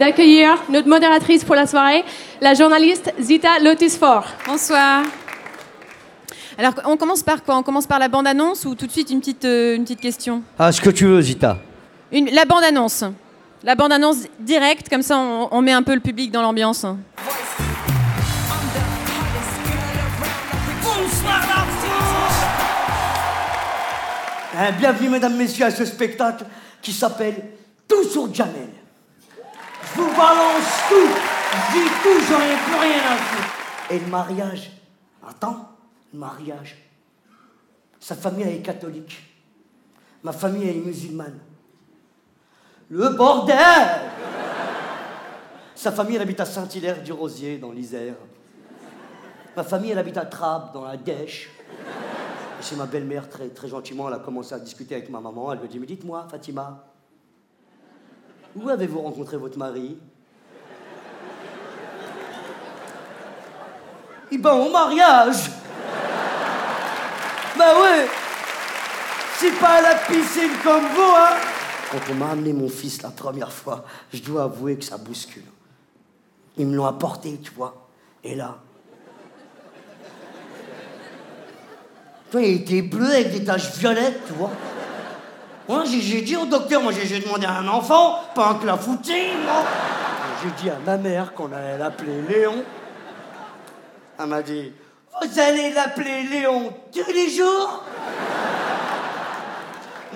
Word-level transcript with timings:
d'accueillir 0.00 0.56
notre 0.70 0.88
modératrice 0.88 1.44
pour 1.44 1.54
la 1.54 1.66
soirée, 1.68 2.04
la 2.40 2.54
journaliste 2.54 3.12
Zita 3.20 3.60
Lotisfort. 3.60 4.26
Bonsoir. 4.44 5.04
Alors, 6.58 6.72
on 6.86 6.96
commence 6.96 7.22
par 7.22 7.44
quoi? 7.44 7.56
On 7.56 7.62
commence 7.62 7.86
par 7.86 8.00
la 8.00 8.08
bande-annonce 8.08 8.64
ou 8.64 8.74
tout 8.74 8.86
de 8.88 8.90
suite 8.92 9.10
une 9.10 9.20
petite, 9.20 9.44
euh, 9.44 9.76
une 9.76 9.84
petite 9.84 10.00
question? 10.00 10.42
Ah, 10.58 10.72
ce 10.72 10.80
que 10.80 10.90
tu 10.90 11.04
veux, 11.06 11.20
Zita. 11.20 11.58
Une- 12.10 12.30
La 12.30 12.44
bande-annonce. 12.44 13.04
La 13.62 13.76
bande-annonce 13.76 14.18
directe, 14.40 14.88
comme 14.88 15.02
ça 15.02 15.16
on, 15.16 15.48
on 15.52 15.62
met 15.62 15.72
un 15.72 15.82
peu 15.84 15.94
le 15.94 16.00
public 16.00 16.32
dans 16.32 16.42
l'ambiance. 16.42 16.84
Hein, 24.56 24.70
bienvenue, 24.78 25.08
mesdames, 25.08 25.36
messieurs, 25.36 25.66
à 25.66 25.70
ce 25.70 25.84
spectacle 25.84 26.44
qui 26.80 26.92
s'appelle 26.92 27.34
Tout 27.88 28.04
sur 28.04 28.32
Jamel. 28.32 28.68
Je 29.86 30.00
vous 30.00 30.16
balance 30.16 30.82
tout, 30.88 31.08
je 31.52 31.72
dis 31.72 31.88
tout, 32.02 32.20
j'en 32.28 32.40
ai 32.40 32.56
plus 32.56 32.80
rien 32.80 33.12
à 33.12 33.16
foutre. 33.16 33.54
Et 33.90 33.98
le 33.98 34.06
mariage 34.06 34.70
Attends, 35.26 35.68
le 36.12 36.18
mariage. 36.18 36.76
Sa 37.98 38.14
famille, 38.14 38.44
est 38.44 38.62
catholique. 38.62 39.22
Ma 40.22 40.32
famille, 40.32 40.68
est 40.68 40.74
musulmane. 40.74 41.38
Le 42.90 43.08
bordel 43.10 43.56
Sa 45.74 45.92
famille, 45.92 46.16
elle 46.16 46.22
habite 46.22 46.40
à 46.40 46.44
Saint-Hilaire-du-Rosier, 46.44 47.58
dans 47.58 47.72
l'Isère. 47.72 48.14
Ma 49.56 49.64
famille, 49.64 49.92
elle 49.92 49.98
habite 49.98 50.18
à 50.18 50.26
Trappes, 50.26 50.74
dans 50.74 50.84
la 50.84 50.96
Dèche. 50.96 51.48
Et 52.60 52.62
chez 52.62 52.76
ma 52.76 52.86
belle-mère, 52.86 53.28
très, 53.28 53.48
très 53.48 53.68
gentiment, 53.68 54.08
elle 54.08 54.14
a 54.14 54.18
commencé 54.18 54.54
à 54.54 54.58
discuter 54.58 54.94
avec 54.94 55.08
ma 55.08 55.20
maman. 55.20 55.52
Elle 55.52 55.60
a 55.60 55.66
dit 55.66 55.78
Mais 55.78 55.86
dites-moi, 55.86 56.26
Fatima, 56.30 56.84
où 58.56 58.68
avez-vous 58.68 59.00
rencontré 59.00 59.36
votre 59.36 59.58
mari? 59.58 59.96
Eh 64.30 64.38
ben, 64.38 64.52
au 64.52 64.70
mariage 64.70 65.50
Bah 67.56 67.80
ouais 67.80 68.08
C'est 69.36 69.58
pas 69.60 69.74
à 69.74 69.80
la 69.82 69.94
piscine 69.96 70.50
comme 70.62 70.86
vous, 70.86 71.14
hein? 71.16 71.36
Quand 71.90 72.00
on 72.10 72.14
m'a 72.14 72.30
amené 72.30 72.52
mon 72.52 72.68
fils 72.68 73.02
la 73.02 73.10
première 73.10 73.52
fois, 73.52 73.84
je 74.12 74.20
dois 74.22 74.44
avouer 74.44 74.76
que 74.76 74.84
ça 74.84 74.96
bouscule. 74.96 75.44
Ils 76.56 76.66
me 76.66 76.74
l'ont 76.74 76.86
apporté, 76.86 77.38
tu 77.42 77.52
vois. 77.52 77.88
Et 78.24 78.34
là, 78.34 78.58
Toi, 82.34 82.42
il 82.42 82.62
était 82.62 82.82
bleu 82.82 83.08
avec 83.08 83.30
des 83.30 83.44
taches 83.44 83.76
violettes, 83.76 84.26
tu 84.26 84.32
vois. 84.32 84.50
Moi, 85.68 85.84
j'ai 85.86 86.20
dit 86.20 86.36
au 86.36 86.44
docteur, 86.44 86.82
moi, 86.82 86.92
j'ai 86.92 87.06
j'ai 87.06 87.20
demandé 87.20 87.46
à 87.46 87.58
un 87.58 87.68
enfant, 87.68 88.20
pas 88.34 88.48
un 88.48 88.54
clafoutis, 88.56 89.32
moi. 89.44 89.62
J'ai 90.42 90.62
dit 90.62 90.68
à 90.68 90.76
ma 90.84 90.98
mère 90.98 91.32
qu'on 91.32 91.50
allait 91.52 91.78
l'appeler 91.78 92.20
Léon. 92.28 92.62
Elle 94.18 94.26
m'a 94.26 94.42
dit, 94.42 94.72
vous 95.22 95.40
allez 95.40 95.72
l'appeler 95.72 96.24
Léon 96.24 96.70
tous 96.92 97.10
les 97.12 97.30
jours? 97.30 97.82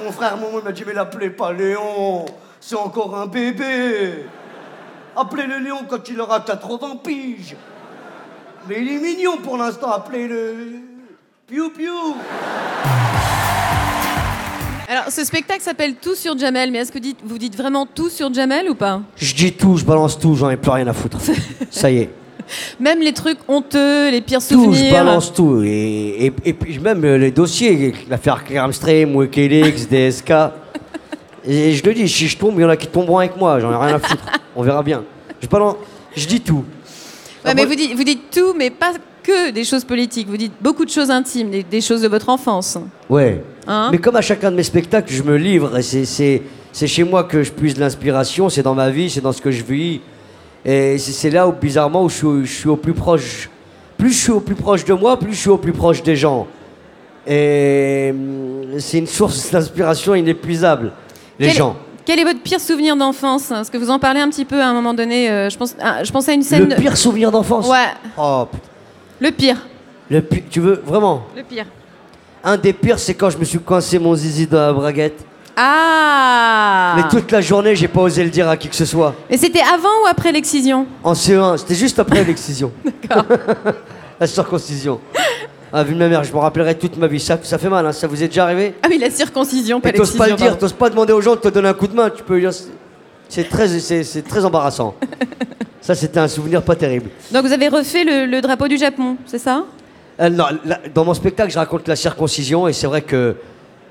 Mon 0.04 0.12
frère 0.12 0.36
Momo 0.36 0.60
m'a 0.60 0.72
dit, 0.72 0.84
mais 0.86 0.92
l'appelez 0.92 1.30
pas 1.30 1.52
Léon, 1.52 2.26
c'est 2.60 2.76
encore 2.76 3.16
un 3.16 3.26
bébé. 3.26 4.26
Appelez-le 5.16 5.58
Léon 5.58 5.86
quand 5.88 6.08
il 6.08 6.20
aura 6.20 6.40
80 6.40 6.96
piges. 7.02 7.56
Mais 8.68 8.82
il 8.82 8.92
est 8.92 8.98
mignon 8.98 9.38
pour 9.38 9.56
l'instant, 9.56 9.92
appelez-le 9.92 10.80
Piou 11.46 11.70
Piou. 11.70 12.16
Alors, 14.90 15.04
ce 15.10 15.22
spectacle 15.22 15.60
s'appelle 15.60 15.96
Tout 16.00 16.14
sur 16.14 16.36
Jamel, 16.38 16.70
mais 16.70 16.78
est-ce 16.78 16.90
que 16.92 16.98
dites- 16.98 17.18
vous 17.22 17.36
dites 17.36 17.54
vraiment 17.56 17.84
tout 17.84 18.08
sur 18.08 18.32
Jamel 18.32 18.70
ou 18.70 18.74
pas? 18.74 19.02
Je 19.16 19.34
dis 19.34 19.52
tout, 19.52 19.76
je 19.76 19.84
balance 19.84 20.18
tout, 20.18 20.34
j'en 20.34 20.48
ai 20.48 20.56
plus 20.56 20.70
rien 20.70 20.86
à 20.86 20.94
foutre. 20.94 21.18
Ça 21.70 21.90
y 21.90 21.98
est. 21.98 22.10
Même 22.80 23.00
les 23.00 23.12
trucs 23.12 23.36
honteux, 23.48 24.10
les 24.10 24.22
pires 24.22 24.38
Tout, 24.38 24.64
souvenirs. 24.64 24.86
je 24.86 24.90
balance 24.92 25.34
tout. 25.34 25.62
Et, 25.62 26.26
et, 26.26 26.32
et 26.46 26.52
puis 26.54 26.78
même 26.78 27.04
les 27.04 27.30
dossiers, 27.30 27.92
l'affaire 28.08 28.42
Clearstream, 28.44 29.14
Wikileaks, 29.16 29.88
DSK. 29.90 30.32
Et 31.44 31.72
je 31.72 31.84
le 31.84 31.94
dis, 31.94 32.08
si 32.08 32.26
je 32.26 32.36
tombe, 32.36 32.54
il 32.58 32.62
y 32.62 32.64
en 32.64 32.68
a 32.70 32.76
qui 32.76 32.86
tomberont 32.88 33.18
avec 33.18 33.36
moi, 33.36 33.58
j'en 33.60 33.70
ai 33.72 33.76
rien 33.86 33.94
à 33.96 33.98
foutre. 33.98 34.22
On 34.56 34.62
verra 34.62 34.82
bien. 34.82 35.04
Je 35.40 35.46
balance, 35.46 35.76
je 36.16 36.26
dis 36.26 36.40
tout. 36.40 36.64
Ouais, 37.44 37.54
mais 37.54 37.64
vous 37.64 37.74
dites, 37.74 37.94
vous 37.94 38.04
dites 38.04 38.30
tout, 38.30 38.52
mais 38.56 38.68
pas 38.70 38.92
que 39.22 39.50
des 39.50 39.64
choses 39.64 39.84
politiques. 39.84 40.28
Vous 40.28 40.36
dites 40.36 40.52
beaucoup 40.60 40.84
de 40.84 40.90
choses 40.90 41.10
intimes, 41.10 41.50
des, 41.50 41.62
des 41.62 41.80
choses 41.80 42.02
de 42.02 42.08
votre 42.08 42.28
enfance. 42.28 42.76
Ouais. 43.08 43.42
Hein 43.70 43.90
Mais 43.92 43.98
comme 43.98 44.16
à 44.16 44.20
chacun 44.22 44.50
de 44.50 44.56
mes 44.56 44.62
spectacles, 44.62 45.12
je 45.12 45.22
me 45.22 45.36
livre. 45.36 45.76
et 45.78 45.82
C'est, 45.82 46.42
chez 46.72 47.04
moi 47.04 47.24
que 47.24 47.42
je 47.42 47.52
puise 47.52 47.78
l'inspiration, 47.78 48.48
c'est 48.48 48.62
dans 48.62 48.74
ma 48.74 48.88
vie, 48.90 49.10
c'est 49.10 49.20
dans 49.20 49.32
ce 49.32 49.42
que 49.42 49.50
je 49.50 49.62
vis. 49.62 50.00
Et 50.64 50.96
c'est, 50.98 51.30
là 51.30 51.46
où, 51.46 51.52
bizarrement, 51.52 52.02
où 52.04 52.08
je, 52.08 52.14
suis, 52.16 52.26
au- 52.26 52.44
je 52.44 52.52
suis 52.52 52.68
au 52.68 52.76
plus 52.76 52.94
proche. 52.94 53.48
Plus 53.98 54.10
je 54.12 54.18
suis 54.18 54.32
au 54.32 54.40
plus 54.40 54.54
proche 54.54 54.84
de 54.84 54.94
moi, 54.94 55.18
plus 55.18 55.32
je 55.34 55.38
suis 55.40 55.50
au 55.50 55.58
plus 55.58 55.72
proche 55.72 56.02
des 56.02 56.16
gens. 56.16 56.46
Et 57.26 58.08
hum, 58.10 58.78
c'est 58.78 58.98
une 58.98 59.06
source 59.06 59.50
d'inspiration 59.52 60.14
inépuisable, 60.14 60.92
les 61.38 61.48
quel, 61.48 61.56
gens. 61.56 61.76
Quel 62.06 62.18
est 62.20 62.24
votre 62.24 62.40
pire 62.40 62.60
souvenir 62.60 62.96
d'enfance? 62.96 63.50
Est-ce 63.50 63.70
que 63.70 63.76
vous 63.76 63.90
en 63.90 63.98
parlez 63.98 64.20
un 64.20 64.28
petit 64.30 64.44
peu 64.44 64.60
à 64.60 64.66
un 64.68 64.72
moment 64.72 64.94
donné 64.94 65.30
euh, 65.30 65.50
je, 65.50 65.58
pense, 65.58 65.74
ah, 65.80 66.02
je 66.04 66.10
pensais 66.12 66.30
à 66.30 66.34
une 66.34 66.42
scène. 66.42 66.68
Le 66.68 66.76
pire 66.76 66.96
souvenir 66.96 67.30
d'enfance? 67.30 67.68
Ouais, 67.68 67.86
Oh, 68.16 68.46
putain. 68.50 68.64
le 69.20 69.30
pire. 69.30 69.56
Le 70.10 70.22
pi- 70.22 70.44
tu 70.48 70.60
veux 70.60 70.82
vraiment? 70.86 71.24
Le 71.36 71.42
pire. 71.42 71.66
Un 72.44 72.56
des 72.56 72.72
pires, 72.72 72.98
c'est 72.98 73.14
quand 73.14 73.30
je 73.30 73.38
me 73.38 73.44
suis 73.44 73.58
coincé 73.58 73.98
mon 73.98 74.14
zizi 74.14 74.46
dans 74.46 74.58
la 74.60 74.72
braguette. 74.72 75.24
Ah 75.56 76.94
Mais 76.96 77.08
toute 77.10 77.32
la 77.32 77.40
journée, 77.40 77.74
j'ai 77.74 77.88
pas 77.88 78.00
osé 78.00 78.22
le 78.22 78.30
dire 78.30 78.48
à 78.48 78.56
qui 78.56 78.68
que 78.68 78.76
ce 78.76 78.84
soit. 78.84 79.14
Mais 79.28 79.36
c'était 79.36 79.60
avant 79.60 79.88
ou 80.04 80.06
après 80.08 80.30
l'excision 80.30 80.86
En 81.02 81.14
CE1, 81.14 81.58
c'était 81.58 81.74
juste 81.74 81.98
après 81.98 82.22
l'excision. 82.22 82.70
la 84.20 84.26
circoncision. 84.26 85.00
Ah, 85.72 85.82
vu 85.82 85.94
de 85.94 85.98
ma 85.98 86.08
mère, 86.08 86.22
je 86.24 86.32
m'en 86.32 86.40
rappellerai 86.40 86.76
toute 86.78 86.96
ma 86.96 87.08
vie. 87.08 87.18
Ça, 87.20 87.38
ça 87.42 87.58
fait 87.58 87.68
mal, 87.68 87.84
hein. 87.84 87.92
ça 87.92 88.06
vous 88.06 88.22
est 88.22 88.28
déjà 88.28 88.44
arrivé 88.44 88.74
Ah 88.82 88.86
oui, 88.88 88.98
la 88.98 89.10
circoncision, 89.10 89.80
pas 89.80 89.88
Et 89.88 89.92
t'oses 89.92 90.12
l'excision. 90.14 90.24
pas 90.24 90.30
le 90.30 90.36
dire, 90.36 90.58
t'oses 90.58 90.72
pas 90.72 90.90
demander 90.90 91.12
aux 91.12 91.20
gens 91.20 91.34
de 91.34 91.40
te 91.40 91.48
donner 91.48 91.68
un 91.68 91.74
coup 91.74 91.88
de 91.88 91.94
main. 91.94 92.08
Tu 92.08 92.22
peux 92.22 92.38
dire, 92.40 92.52
c'est- 93.28 93.48
très, 93.48 93.68
c'est, 93.80 94.04
c'est 94.04 94.22
très 94.22 94.44
embarrassant. 94.44 94.94
ça, 95.80 95.94
c'était 95.96 96.20
un 96.20 96.28
souvenir 96.28 96.62
pas 96.62 96.76
terrible. 96.76 97.10
Donc 97.32 97.44
vous 97.44 97.52
avez 97.52 97.68
refait 97.68 98.04
le, 98.04 98.26
le 98.26 98.40
drapeau 98.40 98.68
du 98.68 98.78
Japon, 98.78 99.16
c'est 99.26 99.38
ça? 99.38 99.64
Euh, 100.20 100.30
dans 100.94 101.04
mon 101.04 101.14
spectacle, 101.14 101.52
je 101.52 101.58
raconte 101.58 101.86
la 101.86 101.96
circoncision 101.96 102.66
et 102.68 102.72
c'est 102.72 102.86
vrai 102.86 103.02
que. 103.02 103.36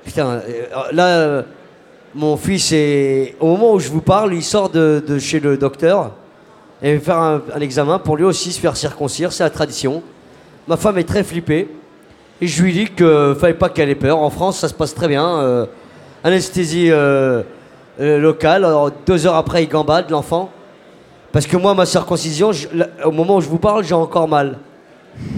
Putain, 0.04 0.26
euh, 0.26 0.42
là, 0.92 1.42
mon 2.14 2.36
fils 2.36 2.72
est. 2.72 3.34
Au 3.40 3.46
moment 3.46 3.72
où 3.74 3.78
je 3.78 3.88
vous 3.88 4.02
parle, 4.02 4.34
il 4.34 4.42
sort 4.42 4.68
de, 4.68 5.18
chez 5.18 5.40
le 5.40 5.56
docteur 5.56 6.12
et 6.82 6.96
va 6.96 7.00
faire 7.00 7.18
un, 7.18 7.60
examen 7.60 7.98
pour 7.98 8.16
lui 8.16 8.24
aussi 8.24 8.52
se 8.52 8.60
faire 8.60 8.76
circoncire, 8.76 9.32
c'est 9.32 9.42
la 9.42 9.50
tradition. 9.50 10.02
Ma 10.68 10.76
femme 10.76 10.98
est 10.98 11.08
très 11.08 11.24
flippée 11.24 11.68
et 12.40 12.46
je 12.46 12.62
lui 12.62 12.72
dis 12.72 12.86
qu'il 12.86 13.34
fallait 13.38 13.54
pas 13.54 13.68
qu'elle 13.68 13.88
ait 13.88 13.94
peur. 13.94 14.18
En 14.18 14.30
France, 14.30 14.58
ça 14.58 14.68
se 14.68 14.74
passe 14.74 14.94
très 14.94 15.08
bien. 15.08 15.26
euh, 15.40 15.66
anesthésie 16.22 16.90
locale. 17.98 18.66
Deux 19.06 19.26
heures 19.26 19.34
après, 19.34 19.64
il 19.64 19.68
gambade, 19.68 20.10
l'enfant. 20.10 20.50
Parce 21.32 21.46
que 21.46 21.56
moi, 21.56 21.74
ma 21.74 21.86
circoncision, 21.86 22.50
au 23.04 23.10
moment 23.10 23.36
où 23.36 23.40
je 23.40 23.48
vous 23.48 23.58
parle, 23.58 23.84
j'ai 23.84 23.94
encore 23.94 24.28
mal. 24.28 24.58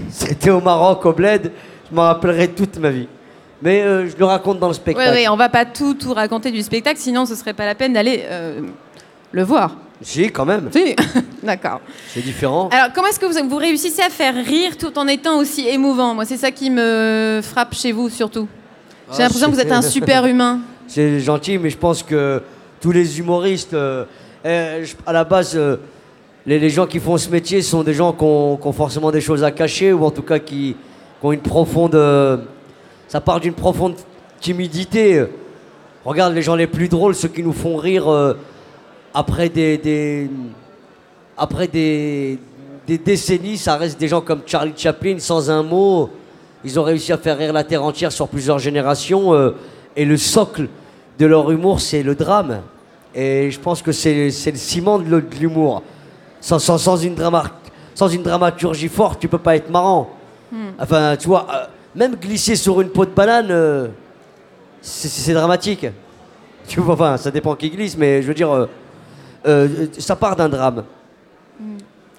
C'était 0.09 0.49
au 0.49 0.61
Maroc, 0.61 1.05
au 1.05 1.13
Bled. 1.13 1.51
Je 1.89 1.95
m'en 1.95 2.03
rappellerai 2.03 2.49
toute 2.49 2.77
ma 2.77 2.89
vie. 2.89 3.07
Mais 3.61 3.81
euh, 3.81 4.09
je 4.09 4.17
le 4.17 4.25
raconte 4.25 4.59
dans 4.59 4.67
le 4.67 4.71
Oui, 4.73 4.75
spectacle. 4.75 5.11
oui, 5.13 5.27
on 5.29 5.35
va 5.35 5.49
pas 5.49 5.65
tout, 5.65 5.93
tout 5.93 6.13
raconter 6.13 6.49
du 6.51 6.61
spectacle, 6.63 6.99
sinon 6.99 7.25
ce 7.25 7.35
serait 7.35 7.53
pas 7.53 7.65
la 7.65 7.75
peine 7.75 7.93
d'aller 7.93 8.23
euh, 8.25 8.61
le 9.31 9.43
voir. 9.43 9.75
Si, 10.01 10.31
quand 10.31 10.45
même. 10.45 10.69
Si, 10.71 10.95
d'accord. 11.43 11.79
C'est 12.07 12.23
différent. 12.23 12.69
Alors, 12.71 12.87
comment 12.93 13.07
est-ce 13.07 13.19
que 13.19 13.27
vous, 13.27 13.47
vous 13.49 13.57
réussissez 13.57 14.01
à 14.01 14.09
faire 14.09 14.33
rire 14.33 14.77
tout 14.77 14.97
en 14.97 15.07
étant 15.07 15.37
aussi 15.37 15.67
émouvant? 15.67 16.15
Moi, 16.15 16.25
c'est 16.25 16.37
ça 16.37 16.49
qui 16.49 16.71
me 16.71 17.39
frappe 17.43 17.75
chez 17.75 17.91
vous, 17.91 18.09
surtout. 18.09 18.47
J'ai 19.11 19.17
Ah, 19.19 19.23
l'impression 19.23 19.49
que 19.49 19.53
vous 19.55 19.59
êtes 19.61 19.71
un 19.71 19.81
super 19.83 20.25
humain. 20.25 20.59
C'est 20.87 21.19
gentil, 21.21 21.57
mais 21.57 21.69
je 21.69 21.77
pense 21.77 22.01
que 22.03 22.41
tous 22.81 22.91
les 22.91 23.19
humoristes, 23.19 23.73
euh, 23.75 24.05
je- 24.43 24.93
à 25.05 25.13
la 25.13 25.23
base, 25.23 25.57
les, 26.45 26.69
gens 26.69 26.87
qui 26.87 26.99
font 26.99 27.17
ce 27.17 27.29
métier 27.29 27.61
sont 27.61 27.83
des 27.83 27.93
gens 27.93 28.13
qui 28.13 28.23
ont, 28.23 28.73
forcément 28.73 29.11
des 29.11 29.21
choses 29.21 29.43
à 29.43 29.51
cacher, 29.51 29.93
ou 29.93 30.03
en 30.05 30.11
tout 30.11 30.23
cas 30.23 30.39
qui, 30.39 30.75
ont 31.21 31.31
une 31.31 31.41
profonde. 31.41 31.95
euh, 31.95 32.37
ça 33.07 33.21
part 33.21 33.39
d'une 33.39 33.53
profonde 33.53 33.95
timidité. 34.39 35.23
Regarde 36.03 36.33
les 36.33 36.41
gens 36.41 36.55
les 36.55 36.67
plus 36.67 36.89
drôles, 36.89 37.13
ceux 37.13 37.27
qui 37.27 37.43
nous 37.43 37.53
font 37.53 37.77
rire 37.77 38.07
euh, 38.07 38.33
après 39.13 39.49
des, 39.49 40.29
après 41.37 41.67
des, 41.67 42.39
décennies, 42.87 43.57
ça 43.57 43.77
reste 43.77 43.99
des 43.99 44.07
gens 44.07 44.21
comme 44.21 44.41
Charlie 44.45 44.73
Chaplin, 44.75 45.19
sans 45.19 45.51
un 45.51 45.63
mot. 45.63 46.09
Ils 46.63 46.79
ont 46.79 46.83
réussi 46.83 47.13
à 47.13 47.17
faire 47.17 47.37
rire 47.37 47.53
la 47.53 47.63
terre 47.63 47.83
entière 47.83 48.11
sur 48.11 48.27
plusieurs 48.27 48.59
générations. 48.59 49.33
euh, 49.33 49.51
et 49.95 50.05
le 50.05 50.17
socle 50.17 50.69
de 51.19 51.25
leur 51.25 51.51
humour, 51.51 51.81
c'est 51.81 52.01
le 52.01 52.15
drame. 52.15 52.61
Et 53.13 53.51
je 53.51 53.59
pense 53.59 53.81
que 53.81 53.91
c'est 53.91 54.13
le 54.25 54.57
ciment 54.57 54.99
de 54.99 55.23
l'humour. 55.39 55.83
Sans, 56.41 56.59
sans, 56.59 56.77
sans, 56.77 56.97
une 56.97 57.15
drama- 57.15 57.51
sans 57.95 58.07
une 58.09 58.23
dramaturgie 58.23 58.87
forte, 58.89 59.19
tu 59.21 59.27
peux 59.27 59.37
pas 59.37 59.55
être 59.55 59.69
marrant. 59.69 60.09
Enfin, 60.79 61.15
tu 61.17 61.27
vois, 61.29 61.47
euh, 61.53 61.65
même 61.95 62.15
glisser 62.15 62.55
sur 62.57 62.81
une 62.81 62.89
peau 62.89 63.05
de 63.05 63.11
banane, 63.11 63.47
euh, 63.51 63.87
c'est 64.81 65.33
dramatique. 65.33 65.85
Tu 66.67 66.79
vois, 66.79 66.93
enfin, 66.93 67.17
ça 67.17 67.31
dépend 67.31 67.55
qui 67.55 67.69
glisse, 67.69 67.97
mais 67.97 68.21
je 68.21 68.27
veux 68.27 68.33
dire, 68.35 68.67
euh, 69.47 69.87
ça 69.97 70.15
part 70.15 70.35
d'un 70.35 70.47
drame. 70.47 70.83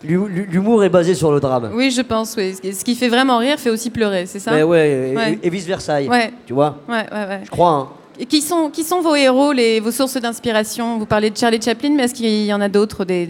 L'hu- 0.04 0.46
L'humour 0.50 0.82
est 0.82 0.88
basé 0.88 1.14
sur 1.14 1.30
le 1.30 1.38
drame. 1.38 1.70
Oui, 1.74 1.90
je 1.92 2.02
pense, 2.02 2.34
oui. 2.36 2.54
Ce 2.54 2.84
qui 2.84 2.96
fait 2.96 3.08
vraiment 3.08 3.38
rire 3.38 3.56
fait 3.58 3.70
aussi 3.70 3.88
pleurer, 3.88 4.26
c'est 4.26 4.40
ça? 4.40 4.50
Mais 4.50 4.64
ouais, 4.64 5.10
et- 5.12 5.16
Ouais. 5.16 5.38
et, 5.42 5.48
vice 5.48 5.64
versa. 5.64 6.02
Ouais. 6.02 6.32
Tu 6.44 6.52
vois? 6.52 6.76
Ouais. 6.88 7.06
Je 7.44 7.50
crois. 7.50 7.70
hein. 7.70 7.88
Qui 8.28 8.42
sont, 8.42 8.68
qui 8.70 8.84
sont 8.84 9.00
vos 9.00 9.14
héros, 9.14 9.52
les, 9.52 9.80
vos 9.80 9.90
sources 9.90 10.16
d'inspiration? 10.18 10.98
Vous 10.98 11.06
parlez 11.06 11.30
de 11.30 11.36
Charlie 11.36 11.60
Chaplin, 11.60 11.90
mais 11.96 12.04
est-ce 12.04 12.14
qu'il 12.14 12.44
y 12.44 12.52
en 12.52 12.60
a 12.60 12.68
d'autres, 12.68 13.04
des, 13.06 13.26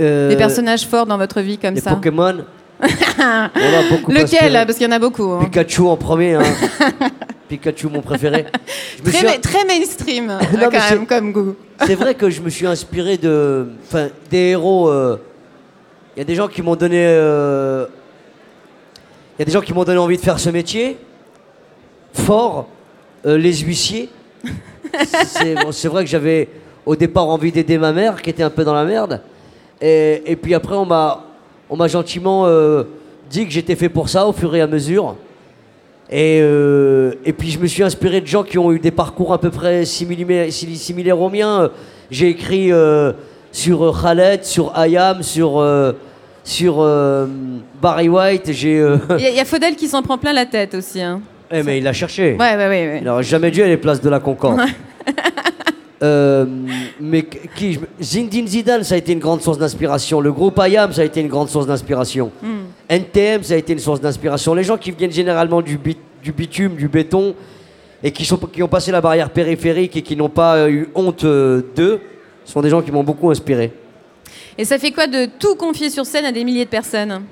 euh, 0.00 0.28
des 0.30 0.36
personnages 0.36 0.86
forts 0.86 1.06
dans 1.06 1.18
votre 1.18 1.40
vie 1.42 1.58
comme 1.58 1.74
Les 1.74 1.80
ça? 1.82 1.90
Pokémon. 1.94 2.38
on 2.82 3.22
a 3.22 3.50
beaucoup 3.90 4.10
Lequel? 4.10 4.22
inspiré. 4.24 4.52
Parce 4.66 4.78
qu'il 4.78 4.86
y 4.86 4.90
en 4.90 4.96
a 4.96 4.98
beaucoup. 4.98 5.24
hein. 5.32 5.44
Pikachu 5.44 5.82
en 5.82 5.96
premier. 5.96 6.34
hein. 6.34 6.42
Pikachu, 7.48 7.88
mon 7.88 8.00
préféré. 8.00 8.46
Je 8.96 9.02
me 9.02 9.08
Très, 9.10 9.18
suis- 9.18 9.26
ma- 9.26 9.38
très 9.38 9.64
mainstream, 9.66 10.32
quand 10.60 10.70
même, 10.90 11.06
comme 11.06 11.32
goût. 11.32 11.54
C'est 11.86 11.94
vrai 11.94 12.14
que 12.14 12.30
je 12.30 12.40
me 12.40 12.48
suis 12.48 12.66
inspiré 12.66 13.18
de, 13.18 13.66
enfin, 13.86 14.08
des 14.30 14.38
héros. 14.50 14.88
euh, 14.88 15.18
Il 16.16 16.20
y 16.20 16.22
a 16.22 16.24
des 16.24 16.34
gens 16.34 16.48
qui 16.48 16.62
m'ont 16.62 16.74
donné, 16.76 17.04
euh, 17.06 17.84
il 19.36 19.40
y 19.40 19.42
a 19.42 19.44
des 19.44 19.52
gens 19.52 19.60
qui 19.60 19.74
m'ont 19.74 19.84
donné 19.84 19.98
envie 19.98 20.16
de 20.16 20.22
faire 20.22 20.40
ce 20.40 20.48
métier. 20.48 20.96
Fort, 22.14 22.68
euh, 23.26 23.36
les 23.36 23.54
huissiers. 23.58 24.08
C'est 25.70 25.88
vrai 25.88 26.04
que 26.04 26.10
j'avais 26.10 26.48
au 26.84 26.96
départ 26.96 27.28
envie 27.28 27.52
d'aider 27.52 27.78
ma 27.78 27.92
mère 27.92 28.20
qui 28.20 28.30
était 28.30 28.42
un 28.42 28.50
peu 28.50 28.64
dans 28.64 28.74
la 28.74 28.84
merde. 28.84 29.20
Et, 29.80 30.36
puis 30.40 30.54
après, 30.54 30.76
on 30.76 30.86
m'a, 30.86 31.88
gentiment 31.88 32.46
euh, 32.46 32.84
dit 33.28 33.44
que 33.46 33.52
j'étais 33.52 33.74
fait 33.74 33.88
pour 33.88 34.08
ça 34.08 34.26
au 34.26 34.32
fur 34.32 34.54
et 34.54 34.60
à 34.60 34.66
mesure. 34.66 35.16
Et, 36.08 36.40
euh, 36.42 37.14
et 37.24 37.32
puis 37.32 37.50
je 37.50 37.58
me 37.58 37.66
suis 37.66 37.82
inspiré 37.82 38.20
de 38.20 38.26
gens 38.26 38.42
qui 38.42 38.58
ont 38.58 38.70
eu 38.70 38.78
des 38.78 38.90
parcours 38.90 39.32
à 39.32 39.40
peu 39.40 39.50
près 39.50 39.84
similaires, 39.84 40.52
similaires 40.52 41.20
aux 41.20 41.30
miens. 41.30 41.70
J'ai 42.10 42.28
écrit 42.28 42.70
euh, 42.70 43.12
sur 43.50 44.00
Khaled, 44.00 44.44
sur 44.44 44.76
Ayam, 44.78 45.22
sur, 45.22 45.64
sur 46.44 46.86
Barry 47.80 48.08
White. 48.08 48.48
Il 48.48 49.34
y 49.34 49.40
a 49.40 49.44
Faudel 49.44 49.74
qui 49.74 49.88
s'en 49.88 50.02
prend 50.02 50.18
plein 50.18 50.32
la 50.32 50.46
tête 50.46 50.74
aussi. 50.74 51.00
Hein. 51.00 51.22
Eh, 51.52 51.62
mais 51.62 51.78
il 51.78 51.86
a 51.86 51.92
cherché. 51.92 52.32
Ouais, 52.32 52.38
ouais, 52.38 52.56
ouais. 52.56 52.68
ouais. 52.68 52.98
Il 53.00 53.04
n'aurait 53.04 53.22
jamais 53.22 53.50
dû 53.50 53.62
aller 53.62 53.76
place 53.76 54.00
de 54.00 54.08
la 54.10 54.20
Concorde. 54.20 54.60
Euh, 56.02 56.44
mais 57.00 57.22
qui 57.54 57.78
Zidane, 58.00 58.82
ça 58.82 58.96
a 58.96 58.98
été 58.98 59.12
une 59.12 59.20
grande 59.20 59.40
source 59.40 59.58
d'inspiration. 59.58 60.20
Le 60.20 60.32
groupe 60.32 60.60
IAM, 60.60 60.92
ça 60.92 61.02
a 61.02 61.04
été 61.04 61.20
une 61.20 61.28
grande 61.28 61.48
source 61.48 61.64
d'inspiration. 61.68 62.32
NTM, 62.88 63.44
ça 63.44 63.54
a 63.54 63.56
été 63.56 63.72
une 63.72 63.78
source 63.78 64.00
d'inspiration. 64.00 64.52
Les 64.54 64.64
gens 64.64 64.76
qui 64.76 64.90
viennent 64.90 65.12
généralement 65.12 65.62
du, 65.62 65.78
bit- 65.78 66.00
du 66.20 66.32
bitume, 66.32 66.74
du 66.74 66.88
béton, 66.88 67.36
et 68.02 68.10
qui, 68.10 68.24
sont, 68.24 68.36
qui 68.36 68.64
ont 68.64 68.68
passé 68.68 68.90
la 68.90 69.00
barrière 69.00 69.30
périphérique 69.30 69.96
et 69.96 70.02
qui 70.02 70.16
n'ont 70.16 70.28
pas 70.28 70.56
euh, 70.56 70.68
eu 70.70 70.88
honte 70.96 71.22
euh, 71.22 71.62
d'eux, 71.76 72.00
sont 72.44 72.60
des 72.62 72.68
gens 72.70 72.82
qui 72.82 72.90
m'ont 72.90 73.04
beaucoup 73.04 73.30
inspiré. 73.30 73.70
Et 74.58 74.64
ça 74.64 74.78
fait 74.78 74.90
quoi 74.90 75.06
de 75.06 75.28
tout 75.38 75.54
confier 75.54 75.88
sur 75.88 76.04
scène 76.04 76.24
à 76.24 76.32
des 76.32 76.42
milliers 76.42 76.64
de 76.64 76.70
personnes? 76.70 77.22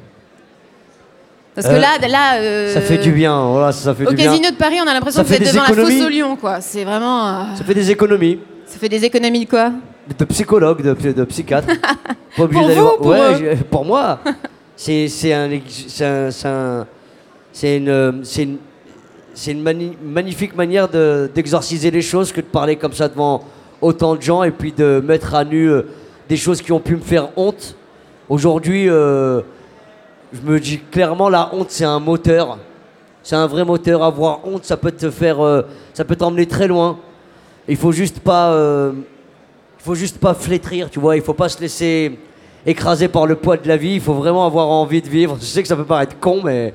Parce 1.55 1.67
que 1.67 1.73
Euh, 1.73 1.79
là, 1.79 1.99
là 2.08 2.37
euh, 2.41 2.73
Ça 2.73 2.81
fait 2.81 2.99
du 2.99 3.12
bien, 3.12 3.44
voilà, 3.47 3.73
ça 3.73 3.94
fait 3.94 4.06
Au 4.06 4.11
du 4.11 4.17
bien. 4.17 4.26
casino 4.26 4.50
de 4.50 4.56
Paris, 4.56 4.76
on 4.85 4.88
a 4.88 4.94
l'impression 4.94 5.23
que 5.23 5.29
vous 5.29 5.35
êtes 5.35 5.41
devant 5.52 5.62
la 5.64 5.69
économies. 5.70 5.99
fosse 5.99 6.06
au 6.06 6.08
lion, 6.11 6.37
quoi. 6.37 6.61
C'est 6.61 6.85
vraiment. 6.85 7.29
euh, 7.29 7.43
Ça 7.56 7.64
fait 7.64 7.75
des 7.75 7.91
économies. 7.91 8.38
Ça 8.67 8.79
fait 8.79 8.88
des 8.88 9.05
économies 9.05 9.44
de 9.44 9.50
quoi? 9.50 9.73
De 10.19 10.25
psychologue, 10.26 10.82
de, 10.82 11.12
de 11.12 11.25
psychiatre. 11.25 11.69
Pour 12.37 12.47
vous, 12.47 12.69
voir- 12.69 12.97
pour 12.99 13.06
ouais, 13.08 13.87
moi, 13.87 14.19
c'est 14.76 15.08
un, 15.32 15.50
un- 15.50 16.87
une, 17.76 18.20
c'est 18.23 18.43
une, 18.44 18.58
c'est 19.35 19.50
une 19.53 19.62
mani- 19.62 19.96
magnifique 20.03 20.55
manière 20.56 20.88
de- 20.88 21.29
d'exorciser 21.35 21.91
les 21.91 22.03
choses 22.03 22.31
que 22.32 22.41
de 22.41 22.46
parler 22.46 22.76
comme 22.76 22.93
ça 22.93 23.08
devant 23.08 23.43
autant 23.81 24.14
de 24.14 24.23
gens 24.23 24.43
et 24.44 24.50
puis 24.53 24.73
de 24.73 25.03
mettre 25.05 25.35
à 25.35 25.44
nu 25.44 25.69
euh, 25.69 25.82
des 26.29 26.37
choses 26.37 26.62
qui 26.62 26.70
ont 26.73 26.81
pu 26.81 26.94
me 26.94 27.00
faire 27.00 27.29
honte. 27.37 27.75
Aujourd'hui, 28.29 28.88
euh, 28.88 29.41
je 30.32 30.41
me 30.41 30.61
dis 30.61 30.79
clairement, 30.79 31.29
la 31.29 31.55
honte, 31.55 31.71
c'est 31.71 31.85
un 31.85 31.99
moteur. 31.99 32.59
C'est 33.23 33.37
un 33.37 33.47
vrai 33.47 33.65
moteur. 33.65 34.03
Avoir 34.03 34.47
honte, 34.47 34.65
ça 34.65 34.77
peut 34.77 34.93
te 34.93 35.11
faire, 35.11 35.41
euh, 35.44 35.62
ça 35.93 36.05
peut 36.05 36.17
t'emmener 36.17 36.47
très 36.47 36.67
loin. 36.69 36.99
Il 37.69 37.77
faut 37.77 37.93
juste 37.93 38.21
pas, 38.21 38.53
euh, 38.53 38.93
faut 39.79 39.94
juste 39.94 40.19
pas 40.19 40.35
flétrir, 40.35 40.88
tu 40.91 40.99
vois. 41.00 41.17
Il 41.17 41.23
faut 41.23 41.35
pas 41.35 41.49
se 41.49 41.61
laisser 41.61 42.19
écraser 42.67 43.09
par 43.09 43.27
le 43.27 43.37
poids 43.37 43.56
de 43.56 43.69
la 43.69 43.77
vie. 43.77 43.94
Il 43.94 44.00
faut 44.00 44.15
vraiment 44.15 44.47
avoir 44.47 44.69
envie 44.69 45.03
de 45.03 45.09
vivre. 45.09 45.37
Je 45.41 45.44
sais 45.44 45.62
que 45.62 45.69
ça 45.69 45.77
peut 45.77 45.85
paraître 45.85 46.19
con, 46.19 46.41
mais, 46.43 46.75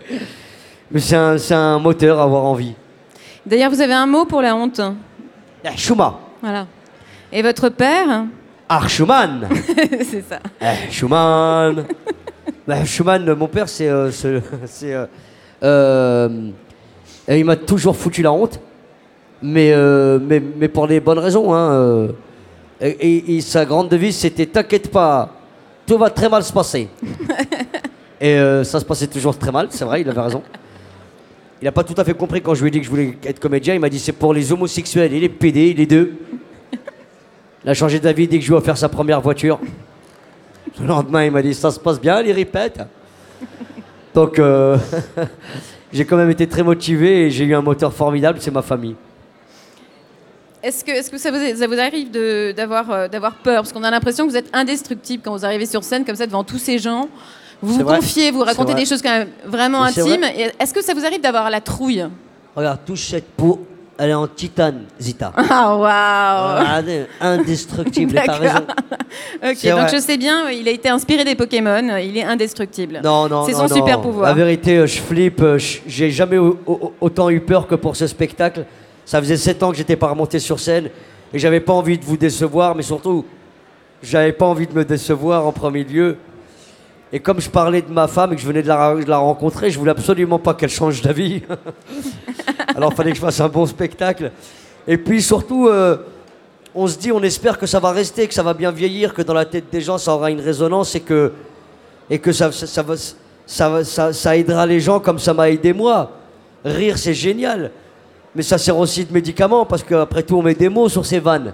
mais 0.91 0.99
c'est 0.99 1.15
un, 1.15 1.37
un 1.51 1.79
moteur, 1.79 2.19
avoir 2.19 2.43
envie. 2.43 2.73
D'ailleurs, 3.45 3.69
vous 3.71 3.81
avez 3.81 3.93
un 3.93 4.05
mot 4.07 4.25
pour 4.25 4.41
la 4.41 4.55
honte. 4.55 4.81
Eh, 5.63 5.77
Schumann, 5.77 6.13
Voilà. 6.41 6.67
Et 7.31 7.41
votre 7.41 7.69
père? 7.69 8.25
Schumann, 8.87 9.47
C'est 10.01 10.23
ça. 10.27 10.39
Eh, 10.61 10.91
Schumann. 10.91 11.85
Bah, 12.67 12.83
Schumann, 12.83 13.33
mon 13.35 13.47
père, 13.47 13.69
c'est, 13.69 13.87
euh, 13.89 14.11
c'est, 14.11 14.41
c'est, 14.65 14.93
euh, 14.93 15.05
euh, 15.63 16.29
il 17.29 17.45
m'a 17.45 17.55
toujours 17.55 17.95
foutu 17.95 18.21
la 18.21 18.31
honte, 18.31 18.59
mais, 19.41 19.71
euh, 19.73 20.19
mais, 20.21 20.41
mais 20.57 20.67
pour 20.67 20.87
les 20.87 20.99
bonnes 20.99 21.19
raisons. 21.19 21.53
Hein, 21.53 21.71
euh. 21.73 22.07
et, 22.81 22.89
et- 22.89 23.35
et 23.37 23.41
sa 23.41 23.65
grande 23.65 23.89
devise, 23.89 24.15
c'était 24.15 24.45
"T'inquiète 24.47 24.89
pas, 24.91 25.31
tout 25.85 25.97
va 25.97 26.09
très 26.09 26.27
mal 26.29 26.43
se 26.43 26.51
passer." 26.53 26.87
et 28.21 28.35
euh, 28.37 28.63
ça 28.63 28.79
se 28.79 28.85
passait 28.85 29.07
toujours 29.07 29.37
très 29.37 29.51
mal, 29.51 29.67
c'est 29.69 29.85
vrai, 29.85 30.01
il 30.01 30.09
avait 30.09 30.21
raison. 30.21 30.41
Il 31.61 31.65
n'a 31.65 31.71
pas 31.71 31.83
tout 31.83 31.95
à 31.99 32.03
fait 32.03 32.13
compris 32.13 32.41
quand 32.41 32.53
je 32.53 32.61
lui 32.61 32.67
ai 32.67 32.71
dit 32.71 32.79
que 32.79 32.85
je 32.85 32.89
voulais 32.89 33.17
être 33.23 33.39
comédien. 33.39 33.73
Il 33.75 33.79
m'a 33.79 33.89
dit 33.89 33.97
c'est 33.99 34.11
pour 34.11 34.33
les 34.33 34.51
homosexuels 34.51 35.13
et 35.13 35.19
les 35.19 35.29
PD, 35.29 35.73
les 35.73 35.85
deux. 35.85 36.13
Il 37.63 37.69
a 37.69 37.73
changé 37.73 37.99
d'avis 37.99 38.27
dès 38.27 38.37
que 38.37 38.43
je 38.43 38.49
lui 38.49 38.55
ai 38.55 38.57
offert 38.57 38.77
sa 38.77 38.89
première 38.89 39.21
voiture. 39.21 39.59
Le 40.79 40.87
lendemain, 40.87 41.23
il 41.25 41.31
m'a 41.31 41.41
dit 41.41 41.53
ça 41.53 41.71
se 41.71 41.79
passe 41.79 41.99
bien, 41.99 42.21
les 42.21 42.33
répète. 42.33 42.79
Donc, 44.13 44.39
euh, 44.39 44.77
j'ai 45.93 46.05
quand 46.05 46.17
même 46.17 46.29
été 46.29 46.47
très 46.47 46.63
motivé 46.63 47.25
et 47.27 47.31
j'ai 47.31 47.45
eu 47.45 47.55
un 47.55 47.61
moteur 47.61 47.93
formidable, 47.93 48.39
c'est 48.41 48.51
ma 48.51 48.61
famille. 48.61 48.95
Est-ce 50.63 50.83
que, 50.83 50.91
est-ce 50.91 51.11
que 51.11 51.17
ça, 51.17 51.29
vous, 51.31 51.37
ça 51.57 51.67
vous 51.67 51.79
arrive 51.79 52.09
de- 52.09 52.51
d'avoir, 52.51 52.89
euh, 52.89 53.07
d'avoir 53.07 53.35
peur? 53.35 53.61
Parce 53.61 53.71
qu'on 53.71 53.83
a 53.83 53.91
l'impression 53.91 54.25
que 54.25 54.31
vous 54.31 54.37
êtes 54.37 54.49
indestructible 54.51 55.21
quand 55.23 55.31
vous 55.35 55.45
arrivez 55.45 55.67
sur 55.67 55.83
scène 55.83 56.03
comme 56.03 56.15
ça 56.15 56.25
devant 56.25 56.43
tous 56.43 56.57
ces 56.57 56.79
gens. 56.79 57.07
Vous 57.61 57.75
vous 57.75 57.83
vrai. 57.83 57.97
confiez, 57.97 58.31
vous 58.31 58.41
racontez 58.41 58.73
des 58.73 58.85
choses 58.85 59.01
quand 59.01 59.11
même 59.17 59.27
vraiment 59.45 59.83
Mais 59.83 59.89
intimes. 60.01 60.23
Est-ce 60.59 60.73
que 60.73 60.83
ça 60.83 60.93
vous 60.93 61.05
arrive 61.05 61.21
d'avoir 61.21 61.49
la 61.49 61.61
trouille? 61.61 62.05
Regarde, 62.55 62.79
touche 62.85 63.07
cette 63.09 63.27
peau, 63.27 63.65
elle 63.97 64.09
est 64.09 64.13
en 64.13 64.27
titane, 64.27 64.83
Zita. 64.99 65.31
Ah 65.49 65.75
waouh 65.77 67.05
indestructible, 67.21 68.13
t'as 68.13 68.25
D'accord. 68.25 68.39
raison. 68.41 68.65
Ok, 69.43 69.65
donc 69.77 69.89
je 69.93 69.99
sais 69.99 70.17
bien, 70.17 70.49
il 70.49 70.67
a 70.67 70.71
été 70.71 70.89
inspiré 70.89 71.23
des 71.23 71.35
Pokémon, 71.35 71.95
il 71.97 72.17
est 72.17 72.23
indestructible. 72.23 72.99
Non, 73.03 73.27
non, 73.29 73.45
C'est 73.45 73.53
son 73.53 73.67
non. 73.67 73.75
super 73.75 74.01
pouvoir. 74.01 74.27
La 74.29 74.33
vérité, 74.33 74.77
euh, 74.77 74.87
je 74.87 74.99
flippe. 74.99 75.41
euh, 75.41 75.57
J'ai 75.87 76.11
jamais 76.11 76.37
au- 76.37 76.59
au- 76.65 76.93
autant 76.99 77.29
eu 77.29 77.39
peur 77.39 77.67
que 77.67 77.75
pour 77.75 77.95
ce 77.95 78.07
spectacle. 78.07 78.65
Ça 79.05 79.19
faisait 79.19 79.37
sept 79.37 79.61
ans 79.63 79.71
que 79.71 79.77
j'étais 79.77 79.95
pas 79.95 80.07
remonté 80.07 80.39
sur 80.39 80.59
scène 80.59 80.89
et 81.33 81.39
j'avais 81.39 81.59
pas 81.59 81.73
envie 81.73 81.97
de 81.97 82.03
vous 82.03 82.17
décevoir, 82.17 82.75
mais 82.75 82.81
surtout, 82.83 83.23
j'avais 84.03 84.31
pas 84.33 84.45
envie 84.45 84.67
de 84.67 84.73
me 84.73 84.83
décevoir 84.83 85.45
en 85.45 85.51
premier 85.51 85.83
lieu. 85.83 86.17
Et 87.15 87.21
comme 87.21 87.39
je 87.39 87.49
parlais 87.49 87.81
de 87.81 87.89
ma 87.89 88.09
femme 88.09 88.33
et 88.33 88.35
que 88.35 88.41
je 88.41 88.45
venais 88.45 88.61
de 88.61 88.67
la, 88.67 89.17
rencontrer, 89.17 89.71
je 89.71 89.79
voulais 89.79 89.91
absolument 89.91 90.37
pas 90.37 90.53
qu'elle 90.53 90.69
change 90.69 91.01
d'avis. 91.01 91.43
Alors 92.75 92.91
il 92.91 92.95
fallait 92.97 93.11
que 93.11 93.15
je 93.15 93.21
fasse 93.21 93.39
un 93.39 93.47
bon 93.47 93.65
spectacle. 93.65 94.33
Et 94.85 94.97
puis 94.97 95.21
surtout, 95.21 95.69
euh, 95.69 95.95
on 96.75 96.87
se 96.87 96.97
dit, 96.97 97.13
on 97.13 97.23
espère 97.23 97.57
que 97.57 97.67
ça 97.67 97.79
va 97.79 97.91
rester, 97.91 98.27
que 98.27 98.33
ça 98.33 98.43
va 98.43 98.53
bien 98.53 98.69
vieillir, 98.69 99.13
que 99.13 99.21
dans 99.21 99.33
la 99.33 99.45
tête 99.45 99.67
des 99.71 99.79
gens, 99.79 99.97
ça 99.97 100.13
aura 100.13 100.29
une 100.29 100.41
résonance 100.41 100.93
et 100.95 100.99
que, 100.99 101.31
et 102.09 102.19
que 102.19 102.33
ça, 102.33 102.51
ça, 102.51 102.83
ça 103.47 104.11
ça 104.13 104.35
aidera 104.35 104.65
les 104.65 104.81
gens 104.81 104.99
comme 104.99 105.17
ça 105.17 105.33
m'a 105.33 105.49
aidé 105.49 105.71
moi. 105.71 106.11
Rire, 106.65 106.97
c'est 106.97 107.13
génial. 107.13 107.71
Mais 108.35 108.43
ça 108.43 108.57
sert 108.57 108.77
aussi 108.77 109.05
de 109.05 109.13
médicament 109.13 109.65
parce 109.65 109.83
qu'après 109.83 110.23
tout, 110.23 110.35
on 110.35 110.41
met 110.41 110.53
des 110.53 110.67
mots 110.67 110.89
sur 110.89 111.05
ces 111.05 111.19
vannes. 111.19 111.53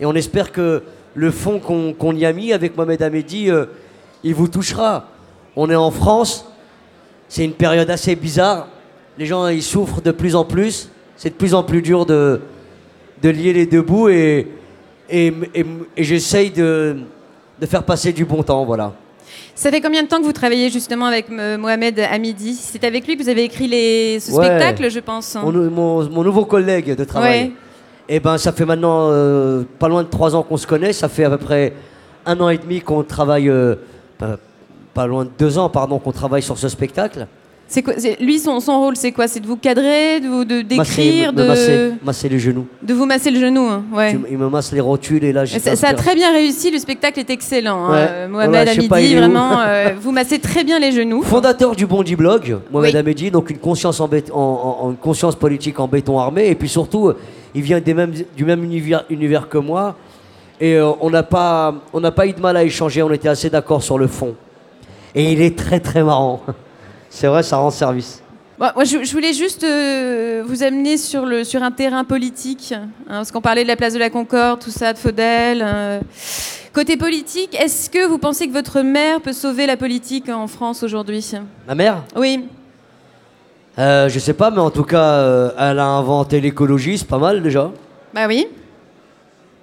Et 0.00 0.06
on 0.06 0.14
espère 0.16 0.50
que 0.50 0.82
le 1.14 1.30
fond 1.30 1.60
qu'on 1.60 1.92
qu'on 1.92 2.16
y 2.16 2.26
a 2.26 2.32
mis 2.32 2.52
avec 2.52 2.76
Mohamed 2.76 3.00
Hamedi, 3.00 3.48
euh, 3.48 3.66
il 4.24 4.34
vous 4.34 4.48
touchera. 4.48 5.06
On 5.56 5.68
est 5.70 5.74
en 5.76 5.90
France, 5.90 6.46
c'est 7.28 7.44
une 7.44 7.52
période 7.52 7.90
assez 7.90 8.14
bizarre. 8.16 8.68
Les 9.18 9.26
gens, 9.26 9.46
ils 9.48 9.62
souffrent 9.62 10.00
de 10.00 10.10
plus 10.12 10.34
en 10.34 10.44
plus. 10.44 10.88
C'est 11.16 11.30
de 11.30 11.34
plus 11.34 11.54
en 11.54 11.62
plus 11.62 11.82
dur 11.82 12.06
de, 12.06 12.40
de 13.22 13.28
lier 13.28 13.52
les 13.52 13.66
deux 13.66 13.82
bouts 13.82 14.08
et, 14.08 14.48
et, 15.10 15.32
et- 15.54 15.66
et 15.96 16.04
j'essaye 16.04 16.50
de, 16.50 16.96
de 17.60 17.66
faire 17.66 17.82
passer 17.84 18.12
du 18.12 18.24
bon 18.24 18.42
temps, 18.42 18.64
voilà. 18.64 18.92
Ça 19.54 19.70
fait 19.70 19.80
combien 19.80 20.02
de 20.02 20.08
temps 20.08 20.18
que 20.18 20.24
vous 20.24 20.32
travaillez 20.32 20.70
justement 20.70 21.06
avec 21.06 21.26
euh, 21.30 21.58
Mohamed 21.58 22.00
Hamidi? 22.00 22.54
C'est 22.54 22.82
avec 22.84 23.06
lui 23.06 23.16
que 23.16 23.22
vous 23.22 23.28
avez 23.28 23.44
écrit 23.44 23.68
les... 23.68 24.18
ce 24.20 24.32
Ouais. 24.32 24.46
spectacle, 24.46 24.90
je 24.90 25.00
pense. 25.00 25.36
Mon, 25.36 25.52
mon- 25.52 26.08
mon 26.08 26.22
nouveau 26.24 26.44
collègue 26.46 26.96
de 26.96 27.04
travail. 27.04 27.40
Ouais. 27.42 27.52
Et 28.08 28.18
ben, 28.18 28.36
ça 28.38 28.52
fait 28.52 28.64
maintenant 28.64 29.08
euh, 29.10 29.62
pas 29.78 29.88
loin 29.88 30.02
de 30.02 30.08
trois 30.08 30.34
ans 30.34 30.42
qu'on 30.42 30.56
se 30.56 30.66
connaît. 30.66 30.92
Ça 30.92 31.08
fait 31.08 31.24
à 31.24 31.30
peu 31.30 31.38
près 31.38 31.74
un 32.26 32.40
an 32.40 32.48
et 32.48 32.58
demi 32.58 32.80
qu'on 32.80 33.02
travaille, 33.04 33.48
euh, 33.48 33.76
pas, 34.18 34.38
pas 34.94 35.06
loin 35.06 35.24
de 35.24 35.30
deux 35.38 35.58
ans, 35.58 35.68
pardon, 35.68 35.98
qu'on 35.98 36.12
travaille 36.12 36.42
sur 36.42 36.58
ce 36.58 36.68
spectacle. 36.68 37.26
Quoi 37.82 37.94
Lui, 38.20 38.38
son, 38.38 38.60
son 38.60 38.78
rôle, 38.80 38.96
c'est 38.96 39.12
quoi? 39.12 39.26
C'est 39.26 39.40
de 39.40 39.46
vous 39.46 39.56
cadrer, 39.56 40.20
de 40.20 40.28
vous 40.28 40.44
d'écrire, 40.44 41.32
de, 41.32 41.42
masser, 41.46 41.90
masser 42.04 42.28
les 42.28 42.38
genoux. 42.38 42.66
de 42.82 42.92
vous 42.92 43.06
masser 43.06 43.30
le 43.30 43.40
genou. 43.40 43.62
hein, 43.62 43.82
Ouais. 43.94 44.14
Il 44.30 44.36
me 44.36 44.50
masse 44.50 44.72
les 44.72 44.80
rotules 44.80 45.24
et 45.24 45.32
là 45.32 45.46
j'ai. 45.46 45.58
Ça, 45.58 45.74
ça 45.74 45.88
a 45.88 45.94
très 45.94 46.14
bien 46.14 46.32
réussi, 46.34 46.70
le 46.70 46.78
spectacle 46.78 47.18
est 47.20 47.30
excellent. 47.30 47.86
hein. 47.86 47.92
Ouais. 47.92 48.06
Euh, 48.10 48.28
Mohamed 48.28 48.68
Hamidi, 48.68 49.14
vraiment, 49.14 49.60
euh, 49.62 49.88
vous 50.00 50.12
massez 50.12 50.38
très 50.38 50.64
bien 50.64 50.78
les 50.78 50.92
genoux. 50.92 51.22
Fondateur 51.22 51.74
du 51.74 51.86
Bondi 51.86 52.14
Blog, 52.14 52.58
Mohamed 52.70 53.06
Oui. 53.06 53.30
Donc 53.30 53.48
une 53.48 53.56
conscience, 53.58 54.00
en 54.00 54.08
bét- 54.08 54.30
en- 54.30 54.36
en- 54.36 54.84
en- 54.84 54.90
une 54.90 54.96
conscience 54.98 55.34
politique 55.34 55.80
en 55.80 55.88
béton 55.88 56.18
armé, 56.18 56.48
et 56.48 56.54
puis 56.54 56.68
surtout, 56.68 57.08
euh, 57.08 57.16
il 57.54 57.62
vient 57.62 57.80
des 57.80 57.94
mêmes, 57.94 58.12
du 58.36 58.44
même 58.44 58.62
univers, 58.64 59.04
univers 59.08 59.48
que 59.48 59.56
moi, 59.56 59.96
et 60.62 60.76
euh, 60.76 60.92
on 61.00 61.10
n'a 61.10 61.24
pas, 61.24 61.74
on 61.92 61.98
n'a 62.00 62.12
pas 62.12 62.24
eu 62.26 62.32
de 62.32 62.40
mal 62.40 62.56
à 62.56 62.62
échanger, 62.62 63.02
on 63.02 63.10
était 63.12 63.28
assez 63.28 63.50
d'accord 63.50 63.82
sur 63.82 63.98
le 63.98 64.06
fond. 64.06 64.36
Et 65.14 65.32
il 65.32 65.40
est 65.42 65.58
très 65.58 65.80
très 65.80 66.02
marrant. 66.04 66.40
C'est 67.10 67.26
vrai, 67.26 67.42
ça 67.42 67.56
rend 67.56 67.70
service. 67.70 68.22
Bon, 68.58 68.68
moi, 68.76 68.84
je, 68.84 69.02
je 69.02 69.12
voulais 69.12 69.32
juste 69.32 69.64
euh, 69.64 70.42
vous 70.46 70.62
amener 70.62 70.96
sur, 70.98 71.26
le, 71.26 71.42
sur 71.42 71.62
un 71.64 71.72
terrain 71.72 72.04
politique, 72.04 72.72
hein, 72.76 72.88
parce 73.08 73.32
qu'on 73.32 73.40
parlait 73.40 73.64
de 73.64 73.68
la 73.68 73.74
place 73.76 73.92
de 73.92 73.98
la 73.98 74.08
Concorde, 74.08 74.60
tout 74.60 74.70
ça, 74.70 74.92
de 74.92 74.98
Faudel. 74.98 75.62
euh. 75.66 76.00
Côté 76.72 76.96
politique, 76.96 77.54
est-ce 77.60 77.90
que 77.90 78.06
vous 78.06 78.18
pensez 78.18 78.46
que 78.46 78.52
votre 78.52 78.80
mère 78.82 79.20
peut 79.20 79.32
sauver 79.34 79.66
la 79.66 79.76
politique 79.76 80.28
en 80.30 80.46
France 80.46 80.82
aujourd'hui? 80.84 81.28
Ma 81.66 81.74
mère? 81.74 82.04
Oui. 82.16 82.46
euh, 83.78 84.08
Je 84.08 84.18
sais 84.18 84.32
pas, 84.32 84.50
mais 84.50 84.60
en 84.60 84.70
tout 84.70 84.84
cas, 84.84 85.50
elle 85.58 85.78
a 85.80 85.86
inventé 85.86 86.40
l'écologie, 86.40 86.96
c'est 86.96 87.08
pas 87.08 87.18
mal 87.18 87.42
déjà. 87.42 87.70
Bah 88.14 88.26
oui. 88.28 88.46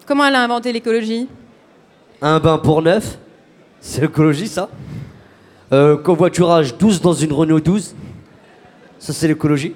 Comment 0.09 0.25
elle 0.25 0.33
a 0.33 0.43
inventé 0.43 0.73
l'écologie 0.73 1.27
Un 2.19 2.39
bain 2.39 2.57
pour 2.57 2.81
neuf, 2.81 3.19
c'est 3.79 4.01
l'écologie 4.01 4.47
ça. 4.47 4.67
Euh, 5.71 5.97
covoiturage 5.97 6.75
12 6.75 6.99
dans 6.99 7.13
une 7.13 7.31
Renault 7.31 7.59
12, 7.59 7.93
ça 8.97 9.13
c'est 9.13 9.27
l'écologie. 9.27 9.75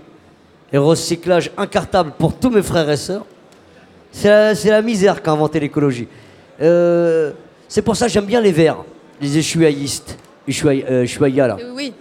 Et 0.71 0.79
recyclage 0.79 1.51
incartable 1.55 2.13
pour 2.17 2.35
tous 2.35 2.49
mes 2.49 2.63
frères 2.63 2.89
et 2.89 2.97
sœurs. 2.97 3.27
C'est 4.11 4.63
la, 4.65 4.81
misère 4.81 5.21
qu'a 5.21 5.33
inventé 5.33 5.59
l'écologie. 5.59 6.07
Euh, 6.59 7.33
c'est 7.67 7.83
pour 7.83 7.95
ça 7.95 8.07
que 8.07 8.11
j'aime 8.11 8.25
bien 8.25 8.41
les 8.41 8.51
verts, 8.51 8.83
les 9.21 9.37
échouaillistes. 9.37 10.17
Euh, 10.65 11.05
là. 11.35 11.57
Oui. 11.75 11.93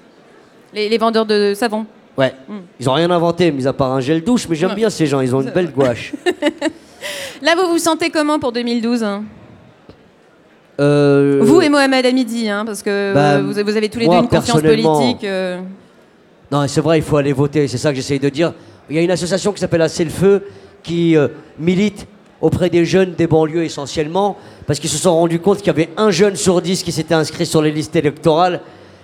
Les, 0.73 0.89
les 0.89 0.97
vendeurs 0.97 1.27
de 1.27 1.53
savon. 1.55 1.85
Ouais. 2.17 2.33
Ils 2.81 2.89
ont 2.89 2.95
rien 2.95 3.11
inventé, 3.11 3.53
mis 3.53 3.67
à 3.67 3.75
part 3.75 3.93
un 3.93 4.01
gel 4.01 4.25
douche, 4.25 4.49
mais 4.49 4.57
j'aime 4.57 4.75
bien 4.75 4.89
ces 4.89 5.05
gens, 5.05 5.21
ils 5.21 5.37
ont 5.37 5.43
une 5.43 5.51
belle 5.51 5.71
gouache. 5.71 6.15
Là, 7.43 7.57
vous 7.57 7.73
vous 7.73 7.79
sentez 7.79 8.11
comment 8.11 8.39
pour 8.39 8.53
2012 8.53 9.03
hein? 9.03 9.25
Euh, 10.81 11.41
Vous 11.43 11.61
et 11.61 11.69
Mohamed 11.69 12.07
Hamidi, 12.07 12.49
hein, 12.49 12.65
parce 12.65 12.83
que 12.83 13.13
bah, 13.13 13.41
vous, 13.41 13.53
vous 13.53 13.77
avez 13.77 13.89
tous 13.89 13.99
les 13.99 14.07
moi, 14.07 14.17
deux 14.17 14.23
une 14.23 14.29
confiance 14.29 14.61
personnellement, 14.63 15.01
politique. 15.01 15.25
euh. 15.25 15.61
Non, 16.51 16.67
c'est 16.69 16.81
vrai, 16.81 16.99
il 16.99 17.03
faut 17.03 17.17
aller 17.17 17.33
voter, 17.33 17.67
c'est 17.67 17.79
ça 17.79 17.91
que 17.91 17.97
j'essaye 17.97 18.21
de 18.21 18.29
dire. 18.29 18.53
Il 18.89 18.97
y 18.97 18.99
a 18.99 19.03
une 19.03 19.11
association 19.11 19.53
qui 19.53 19.61
s'appelle 19.61 19.83
Assez 19.83 20.05
le 20.05 20.11
Feu 20.11 20.45
qui 20.83 21.17
euh, 21.17 21.29
milite 21.59 22.07
auprès 22.41 22.71
des 22.71 22.85
jeunes 22.85 23.15
des 23.15 23.27
banlieues 23.27 23.65
essentiellement, 23.65 24.37
parce 24.67 24.79
qu'ils 24.79 24.91
se 24.91 24.99
sont 24.99 25.15
rendus 25.15 25.41
compte 25.41 25.59
qu'il 25.59 25.67
y 25.67 25.71
avait 25.71 25.91
un 25.97 26.11
jeune 26.11 26.37
sur 26.37 26.61
dix 26.63 26.83
qui 26.83 26.93
s'était 26.93 27.15
inscrit 27.15 27.47
sur 27.47 27.61
les 27.61 27.71
listes 27.73 27.95
électorales. 27.97 28.61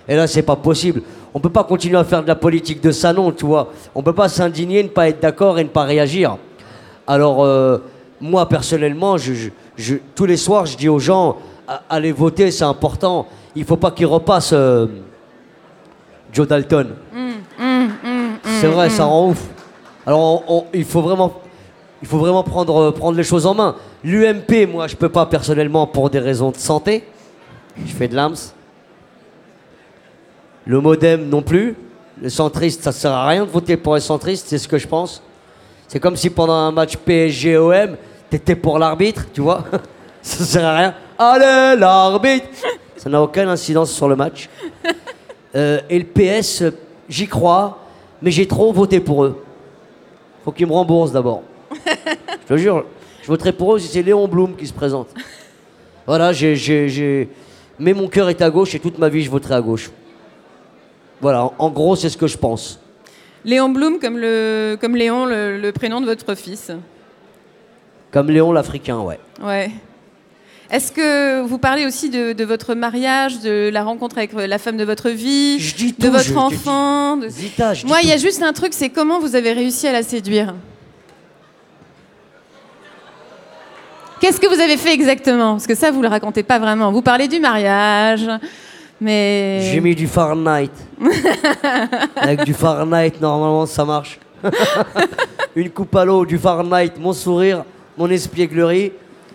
Et 0.07 0.15
là, 0.15 0.27
c'est 0.27 0.41
pas 0.41 0.55
possible. 0.55 1.01
On 1.33 1.39
peut 1.39 1.51
pas 1.51 1.63
continuer 1.65 1.97
à 1.97 2.03
faire 2.03 2.23
de 2.23 2.27
la 2.27 2.35
politique 2.35 2.81
de 2.81 2.91
salon, 2.91 3.31
tu 3.31 3.45
vois. 3.45 3.71
On 3.93 4.01
peut 4.01 4.13
pas 4.15 4.27
s'indigner, 4.29 4.81
ne 4.81 4.87
pas 4.89 5.07
être 5.09 5.21
d'accord 5.21 5.59
et 5.59 5.63
ne 5.63 5.69
pas 5.69 5.83
réagir. 5.83 6.37
Alors, 7.05 7.45
moi, 8.21 8.47
personnellement, 8.49 9.17
je, 9.17 9.33
je- 9.33 9.49
je- 9.77 9.95
tous 10.15 10.25
les 10.25 10.37
soirs, 10.37 10.65
je 10.65 10.77
dis 10.77 10.89
aux 10.89 10.99
gens, 10.99 11.37
allez 11.89 12.11
voter, 12.11 12.51
c'est 12.51 12.63
important. 12.65 13.27
Il 13.55 13.63
faut 13.65 13.77
pas 13.77 13.91
qu'ils 13.91 14.05
repassent 14.07 14.53
euh, 14.53 14.87
Joe 16.33 16.47
Dalton. 16.47 16.95
c'est 18.43 18.67
vrai, 18.67 18.89
ça 18.89 19.05
rend 19.05 19.29
ouf. 19.29 19.41
Alors, 20.05 20.19
on- 20.19 20.43
on- 20.59 20.65
il 20.73 20.85
faut 20.85 21.01
vraiment, 21.01 21.33
il 22.01 22.07
faut 22.07 22.17
vraiment 22.17 22.43
prendre, 22.43 22.75
euh, 22.77 22.91
prendre 22.91 23.17
les 23.17 23.23
choses 23.23 23.45
en 23.45 23.53
main. 23.53 23.75
L'UMP, 24.03 24.65
moi, 24.71 24.87
je 24.87 24.95
peux 24.95 25.09
pas 25.09 25.25
personnellement 25.25 25.85
pour 25.87 26.09
des 26.09 26.19
raisons 26.19 26.51
de 26.51 26.57
santé. 26.57 27.03
Je 27.85 27.93
fais 27.93 28.07
de 28.07 28.15
l'AMS. 28.15 28.53
Le 30.65 30.79
modem 30.81 31.29
non 31.29 31.41
plus. 31.41 31.75
Les 32.21 32.29
centristes, 32.29 32.83
ça 32.83 32.91
sert 32.91 33.11
à 33.13 33.27
rien 33.27 33.45
de 33.45 33.49
voter 33.49 33.77
pour 33.77 33.95
les 33.95 34.01
centristes, 34.01 34.47
c'est 34.49 34.57
ce 34.57 34.67
que 34.67 34.77
je 34.77 34.87
pense. 34.87 35.23
C'est 35.87 35.99
comme 35.99 36.17
si 36.17 36.29
pendant 36.29 36.53
un 36.53 36.71
match 36.71 36.97
PSG-OM, 36.97 37.95
t'étais 38.29 38.55
pour 38.55 38.79
l'arbitre, 38.79 39.25
tu 39.33 39.41
vois. 39.41 39.63
ça 40.21 40.43
sert 40.43 40.65
à 40.65 40.77
rien. 40.77 40.95
Allez, 41.17 41.79
l'arbitre 41.79 42.47
Ça 42.95 43.09
n'a 43.09 43.21
aucune 43.21 43.47
incidence 43.47 43.91
sur 43.91 44.07
le 44.07 44.15
match. 44.15 44.49
Euh, 45.55 45.79
et 45.89 45.99
le 45.99 46.05
PS, 46.05 46.63
j'y 47.07 47.27
crois, 47.27 47.79
mais 48.21 48.31
j'ai 48.31 48.47
trop 48.47 48.71
voté 48.71 48.99
pour 48.99 49.23
eux. 49.25 49.43
Faut 50.45 50.51
qu'ils 50.51 50.67
me 50.67 50.73
remboursent 50.73 51.11
d'abord. 51.11 51.43
je 51.85 52.47
te 52.47 52.57
jure, 52.57 52.85
je 53.21 53.27
voterai 53.27 53.51
pour 53.51 53.75
eux 53.75 53.79
si 53.79 53.87
c'est 53.87 54.01
Léon 54.03 54.27
Blum 54.27 54.55
qui 54.55 54.67
se 54.67 54.73
présente. 54.73 55.09
Voilà, 56.05 56.31
j'ai, 56.33 57.29
Mais 57.79 57.93
mon 57.93 58.07
cœur 58.07 58.29
est 58.29 58.41
à 58.41 58.49
gauche 58.49 58.73
et 58.75 58.79
toute 58.79 58.97
ma 58.97 59.09
vie 59.09 59.23
je 59.23 59.29
voterai 59.29 59.55
à 59.55 59.61
gauche. 59.61 59.91
Voilà, 61.21 61.45
en- 61.45 61.53
en 61.57 61.69
gros, 61.69 61.95
c'est 61.95 62.09
ce 62.09 62.17
que 62.17 62.27
je 62.27 62.37
pense. 62.37 62.79
Léon 63.43 63.69
Blum, 63.69 63.99
comme, 63.99 64.17
le, 64.17 64.77
comme 64.79 64.95
Léon, 64.95 65.25
le, 65.25 65.57
le 65.59 65.71
prénom 65.71 65.99
de 66.01 66.05
votre 66.05 66.35
fils. 66.35 66.71
Comme 68.11 68.29
Léon 68.29 68.51
l'Africain, 68.51 68.99
ouais. 68.99 69.19
Ouais. 69.41 69.71
Est-ce 70.71 70.91
que 70.91 71.41
vous 71.41 71.57
parlez 71.57 71.85
aussi 71.85 72.09
de, 72.09 72.33
de 72.33 72.43
votre 72.43 72.75
mariage, 72.75 73.39
de 73.39 73.69
la 73.73 73.83
rencontre 73.83 74.17
avec 74.19 74.33
la 74.33 74.57
femme 74.59 74.77
de 74.77 74.83
votre 74.83 75.09
vie, 75.09 75.59
Je 75.59 75.75
dis 75.75 75.93
de 75.97 76.07
votre 76.09 76.23
je- 76.23 76.29
je 76.29 76.33
dis- 76.33 76.37
enfant 76.37 77.17
de- 77.17 77.27
Zita, 77.27 77.73
je 77.73 77.87
Moi, 77.87 77.99
il 78.03 78.09
y 78.09 78.11
a 78.11 78.17
juste 78.17 78.43
un 78.43 78.53
truc, 78.53 78.73
c'est 78.73 78.89
comment 78.89 79.19
vous 79.19 79.35
avez 79.35 79.51
réussi 79.53 79.87
à 79.87 79.91
la 79.91 80.03
séduire? 80.03 80.53
Qu'est-ce 84.19 84.39
que 84.39 84.47
vous 84.53 84.59
avez 84.61 84.75
fait 84.77 84.93
exactement? 84.93 85.53
Parce 85.53 85.65
que 85.67 85.75
ça, 85.75 85.91
vous 85.91 86.01
le 86.01 86.07
racontez 86.09 86.43
pas 86.43 86.59
vraiment. 86.59 86.91
Vous 86.91 87.01
parlez 87.01 87.27
du 87.29 87.39
mariage, 87.39 88.27
mais... 88.99 89.61
J'ai 89.71 89.79
mis 89.79 89.95
du 89.95 90.07
Fahrenheit. 90.07 90.69
Avec 92.17 92.43
du 92.43 92.53
Fahrenheit, 92.53 93.13
normalement, 93.21 93.65
ça 93.65 93.85
marche. 93.85 94.19
Une 95.55 95.69
coupe 95.69 95.95
à 95.95 96.03
l'eau, 96.05 96.25
du 96.25 96.37
Fahrenheit, 96.37 96.91
mon 96.99 97.13
sourire, 97.13 97.63
mon 97.99 98.09
espièglerie. 98.09 98.93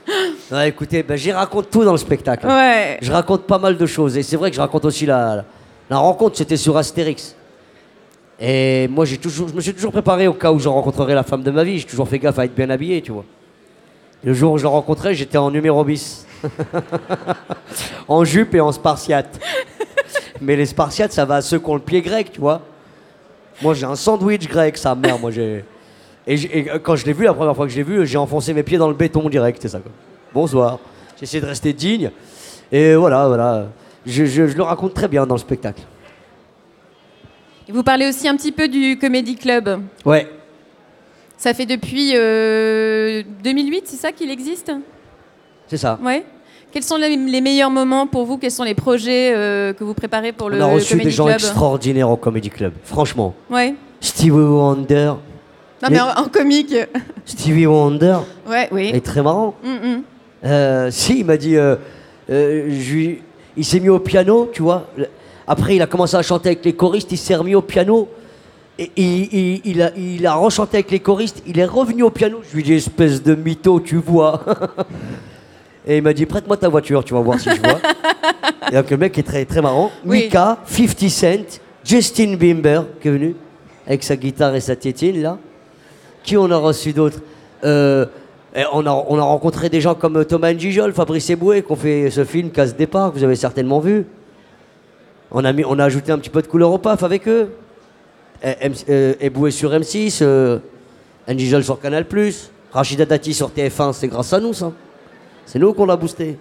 Écoutez, 0.65 1.03
ben, 1.03 1.17
j'y 1.17 1.31
raconte 1.31 1.71
tout 1.71 1.85
dans 1.85 1.93
le 1.93 1.99
spectacle. 1.99 2.47
Ouais. 2.47 2.99
Je 3.03 3.13
raconte 3.13 3.43
pas 3.43 3.59
mal 3.59 3.77
de 3.77 3.87
choses. 3.87 4.17
Et 4.17 4.23
c'est 4.23 4.37
vrai 4.37 4.51
que 4.51 4.57
je 4.57 4.61
raconte 4.61 4.87
aussi 4.87 5.05
la, 5.05 5.37
la, 5.37 5.45
la 5.91 5.99
rencontre, 5.99 6.39
c'était 6.39 6.57
sur 6.57 6.77
Astérix. 6.77 7.37
Et 8.41 8.89
moi, 8.89 9.05
j'ai 9.05 9.19
toujours, 9.19 9.49
je 9.49 9.55
me 9.55 9.61
suis 9.61 9.75
toujours 9.75 9.93
préparé 9.93 10.27
au 10.27 10.33
cas 10.33 10.51
où 10.51 10.59
je 10.59 10.69
rencontrerai 10.69 11.15
la 11.15 11.23
femme 11.23 11.43
de 11.43 11.51
ma 11.51 11.63
vie. 11.63 11.79
J'ai 11.79 11.85
toujours 11.85 12.09
fait 12.09 12.19
gaffe 12.19 12.39
à 12.39 12.47
être 12.47 12.55
bien 12.55 12.71
habillé, 12.71 13.03
tu 13.03 13.13
vois. 13.13 13.25
Le 14.25 14.33
jour 14.33 14.53
où 14.53 14.59
je 14.59 14.65
la 14.65 14.71
rencontrais, 14.71 15.15
j'étais 15.15 15.37
en 15.37 15.51
numéro 15.51 15.85
bis. 15.85 16.27
en 18.09 18.25
jupe 18.25 18.55
et 18.55 18.61
en 18.61 18.73
spartiate. 18.73 19.39
Mais 20.41 20.57
les 20.57 20.67
spartiates, 20.67 21.13
ça 21.13 21.27
va 21.27 21.37
à 21.37 21.43
ceux 21.43 21.59
qui 21.59 21.69
ont 21.69 21.75
le 21.75 21.81
pied 21.81 22.01
grec, 22.01 22.33
tu 22.33 22.41
vois. 22.41 22.63
Moi, 23.61 23.75
j'ai 23.75 23.85
un 23.85 23.95
sandwich 23.95 24.49
grec, 24.49 24.79
sa 24.79 24.95
mère. 24.95 25.19
Moi, 25.19 25.31
j'ai. 25.31 25.65
Et, 26.27 26.65
quand 26.83 26.97
je 26.97 27.05
l'ai 27.05 27.13
vu, 27.13 27.25
la 27.25 27.35
première 27.35 27.55
fois 27.55 27.67
que 27.67 27.73
je 27.73 27.77
l'ai 27.77 27.83
vu, 27.83 28.07
j'ai 28.07 28.17
enfoncé 28.19 28.55
mes 28.55 28.63
pieds 28.63 28.79
dans 28.79 28.89
le 28.89 28.95
béton 28.95 29.29
direct, 29.29 29.59
c'est 29.61 29.69
ça. 29.69 29.81
Quoi. 29.81 29.93
Bonsoir. 30.33 30.79
J'ai 31.19 31.25
essayé 31.25 31.41
de 31.41 31.47
rester 31.47 31.73
digne. 31.73 32.11
Et 32.73 32.95
voilà, 32.95 33.29
voilà. 33.29 33.67
Je, 34.07 34.25
je- 34.25 34.47
je 34.47 34.57
le 34.57 34.63
raconte 34.63 34.95
très 34.95 35.09
bien 35.09 35.27
dans 35.27 35.35
le 35.35 35.41
spectacle. 35.41 35.83
Et 37.69 37.73
Vous 37.73 37.83
parlez 37.83 38.07
aussi 38.09 38.27
un 38.29 38.37
petit 38.37 38.53
peu 38.53 38.69
du 38.69 38.99
Comedy 38.99 39.37
Club. 39.37 39.81
Ouais. 40.05 40.27
Ça 41.37 41.53
fait 41.53 41.67
depuis 41.67 42.13
euh, 42.15 43.23
2008, 43.43 43.83
c'est 43.87 43.97
ça 43.97 44.13
qu'il 44.13 44.31
existe? 44.31 44.73
C'est 45.67 45.77
ça. 45.77 45.99
Ouais. 46.03 46.25
Quels 46.73 46.83
sont 46.83 46.97
les, 46.97 47.17
les 47.17 47.41
meilleurs 47.41 47.71
moments 47.71 48.07
pour 48.07 48.25
vous? 48.25 48.39
Quels 48.39 48.51
sont 48.51 48.65
les 48.65 48.75
projets 48.75 49.33
euh, 49.35 49.73
que 49.73 49.85
vous 49.85 49.95
préparez 49.95 50.33
pour 50.33 50.51
le 50.51 50.59
On 50.59 50.63
a 50.63 50.67
reçu 50.75 50.91
Comedy 50.93 51.05
des 51.07 51.11
gens 51.11 51.25
Club? 51.27 51.37
extraordinaires 51.37 52.11
au 52.11 52.17
Comedy 52.17 52.51
Club. 52.51 52.73
Franchement. 52.83 53.35
Ouais. 53.51 53.75
Stevie 54.01 54.31
Wonder. 54.33 55.15
Non, 55.85 55.91
mais 55.91 56.01
en, 56.01 56.09
en 56.25 56.29
comique. 56.29 56.75
Stevie 57.25 57.67
Wonder 57.67 58.19
Ouais, 58.49 58.69
oui. 58.73 58.91
est 58.93 59.05
très 59.05 59.23
marrant. 59.23 59.55
Mm, 59.63 59.69
mm. 59.89 60.03
Euh, 60.47 60.91
si, 60.91 61.21
il 61.21 61.25
m'a 61.25 61.37
dit. 61.37 61.57
euh, 61.57 61.77
euh, 62.31 62.69
je 62.81 63.17
il 63.57 63.65
s'est 63.65 63.79
mis 63.79 63.89
au 63.89 64.01
piano, 64.01 64.51
tu 64.53 64.63
vois. 64.63 64.89
Après, 65.47 65.77
il 65.77 65.83
a 65.83 65.87
commencé 65.87 66.17
à 66.17 66.23
chanter 66.23 66.49
avec 66.51 66.65
les 66.65 66.73
choristes, 66.73 67.13
il 67.13 67.19
s'est 67.19 67.37
remis 67.37 67.55
au 67.55 67.63
piano. 67.63 68.09
Et 68.79 69.61
il, 69.65 69.81
a, 69.83 69.91
il 69.97 70.27
a 70.27 70.35
rechanté 70.35 70.79
avec 70.79 70.91
les 70.91 70.99
choristes, 70.99 71.41
il 71.47 71.59
est 71.61 71.65
revenu 71.65 72.03
au 72.03 72.11
piano. 72.11 72.41
Je 72.51 72.55
lui 72.57 72.63
ai 72.63 72.65
dit, 72.65 72.73
espèce 72.75 73.23
de 73.23 73.37
mytho, 73.37 73.79
tu 73.79 73.97
vois. 73.97 74.43
Et 75.87 75.99
il 75.99 76.03
m'a 76.03 76.13
dit, 76.13 76.27
prête-moi 76.27 76.57
ta 76.57 76.69
voiture, 76.69 77.05
tu 77.05 77.15
vas 77.15 77.21
voir 77.21 77.39
si 77.39 77.51
je 77.51 77.61
vois. 77.61 77.79
Et 78.73 78.75
donc 78.75 78.91
le 78.91 78.97
mec 78.97 79.17
est 79.19 79.23
très, 79.23 79.45
très 79.45 79.61
marrant. 79.63 79.93
Oui. 80.05 80.25
Mika, 80.25 80.59
50 80.67 81.09
Cent, 81.11 81.61
Justin 81.85 82.35
Bieber, 82.37 82.85
qui 83.01 83.09
est 83.09 83.11
venu, 83.13 83.37
avec 83.87 84.03
sa 84.03 84.17
guitare 84.17 84.55
et 84.57 84.61
sa 84.61 84.75
tétine, 84.75 85.23
là. 85.23 85.39
Qui 86.25 86.37
on 86.37 86.51
a 86.51 86.57
reçu 86.57 86.93
d'autres 86.93 87.21
Euh, 87.65 88.07
on, 88.73 88.87
a, 88.87 88.91
on 89.09 89.19
a 89.19 89.23
rencontré 89.23 89.69
des 89.69 89.81
gens 89.81 89.95
comme 89.95 90.25
Thomas 90.25 90.53
Njijol, 90.53 90.93
Fabrice 90.93 91.31
Eboué, 91.31 91.63
qui 91.63 91.73
ont 91.73 91.77
fait 91.77 92.11
ce 92.11 92.25
film 92.25 92.51
Casse 92.51 92.77
Départ, 92.77 93.13
que 93.13 93.19
vous 93.19 93.25
avez 93.25 93.37
certainement 93.37 93.81
vu. 93.81 94.07
On 95.31 95.45
a, 95.45 95.53
mis, 95.53 95.65
on 95.65 95.79
a 95.79 95.85
ajouté 95.85 96.13
un 96.13 96.19
petit 96.19 96.31
peu 96.31 96.43
de 96.43 96.47
couleur 96.47 96.71
au 96.73 96.79
paf 96.79 97.03
avec 97.03 97.27
eux. 97.27 97.51
euh, 98.45 99.15
Eboué 99.21 99.51
sur 99.51 99.71
M6, 99.71 100.19
euh, 100.23 100.59
sur 101.63 101.81
Canal+, 101.81 102.05
Rachida 102.73 103.05
Dati 103.07 103.33
sur 103.33 103.51
TF1, 103.51 103.93
c'est 103.93 104.09
grâce 104.09 104.33
à 104.33 104.41
nous, 104.41 104.53
ça. 104.53 104.73
C'est 105.47 105.59
nous 105.59 105.73
qu'on 105.73 105.87
l'a 105.87 105.97
boosté. 105.97 106.39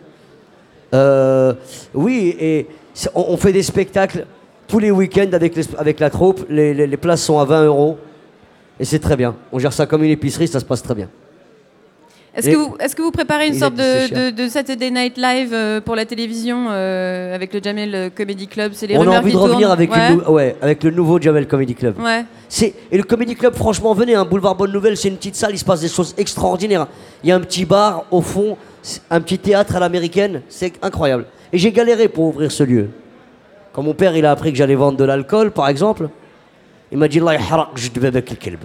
Euh, 0.93 1.53
oui, 1.93 2.35
et 2.39 2.67
on, 3.15 3.37
fait 3.37 3.53
des 3.53 3.63
spectacles 3.63 4.25
tous 4.67 4.79
les 4.79 4.91
week-ends 4.91 5.31
avec, 5.31 5.57
avec 5.77 5.99
la 5.99 6.09
troupe. 6.09 6.45
Les 6.49 6.97
places 6.97 7.23
sont 7.23 7.39
à 7.39 7.45
20 7.45 7.65
euros. 7.65 7.97
Et 8.83 8.85
c'est 8.85 8.99
très 8.99 9.15
bien. 9.15 9.33
On 9.53 9.59
gère 9.59 9.71
ça 9.71 9.85
comme 9.85 10.03
une 10.03 10.09
épicerie, 10.11 10.45
ça 10.45 10.59
se 10.59 10.65
passe 10.65 10.83
très 10.83 10.93
bien. 10.93 11.07
Est-ce 12.35 12.49
que, 12.49 12.55
vous, 12.57 12.75
est-ce 12.81 12.97
que 12.97 13.01
vous 13.01 13.11
préparez 13.11 13.47
une 13.47 13.53
sorte 13.53 13.75
de, 13.75 13.81
cher. 13.81 14.09
de, 14.33 14.43
de 14.43 14.49
Saturday 14.49 14.91
Night 14.91 15.17
Live 15.17 15.51
euh, 15.53 15.79
pour 15.79 15.95
la 15.95 16.05
télévision 16.05 16.65
euh, 16.69 17.33
avec 17.33 17.53
le 17.53 17.61
Jamel 17.63 18.11
Comedy 18.13 18.47
Club 18.47 18.73
C'est 18.75 18.87
les 18.87 18.97
on 18.97 19.09
a 19.09 19.19
envie 19.19 19.29
qui 19.31 19.37
de 19.37 19.41
revenir 19.41 19.71
avec, 19.71 19.89
ouais. 19.89 20.09
une 20.11 20.17
nou- 20.17 20.31
ouais, 20.33 20.57
avec 20.61 20.83
le 20.83 20.91
nouveau 20.91 21.17
Jamel 21.21 21.47
Comedy 21.47 21.75
Club. 21.75 21.95
Ouais. 22.01 22.25
Et 22.91 22.97
le 22.97 23.03
Comedy 23.03 23.35
Club, 23.35 23.55
franchement, 23.55 23.93
venez, 23.93 24.15
un 24.15 24.25
boulevard 24.25 24.55
Bonne 24.55 24.73
Nouvelle, 24.73 24.97
c'est 24.97 25.07
une 25.07 25.15
petite 25.15 25.35
salle, 25.37 25.51
il 25.53 25.59
se 25.59 25.63
passe 25.63 25.79
des 25.79 25.87
choses 25.87 26.13
extraordinaires. 26.17 26.87
Il 27.23 27.29
y 27.29 27.31
a 27.31 27.37
un 27.37 27.39
petit 27.39 27.63
bar 27.63 28.03
au 28.11 28.19
fond, 28.19 28.57
un 29.09 29.21
petit 29.21 29.39
théâtre 29.39 29.77
à 29.77 29.79
l'américaine, 29.79 30.41
c'est 30.49 30.73
incroyable. 30.81 31.23
Et 31.53 31.57
j'ai 31.57 31.71
galéré 31.71 32.09
pour 32.09 32.25
ouvrir 32.25 32.51
ce 32.51 32.63
lieu. 32.63 32.89
Quand 33.71 33.81
mon 33.81 33.93
père 33.93 34.17
il 34.17 34.25
a 34.25 34.31
appris 34.31 34.51
que 34.51 34.57
j'allais 34.57 34.75
vendre 34.75 34.97
de 34.97 35.05
l'alcool, 35.05 35.51
par 35.51 35.69
exemple, 35.69 36.09
il 36.93 36.97
m'a 36.97 37.07
dit 37.09 37.19
Allah 37.19 37.33
yahrak 37.33 37.75
jd 37.75 38.00
babak 38.00 38.31
al-kalb. 38.31 38.59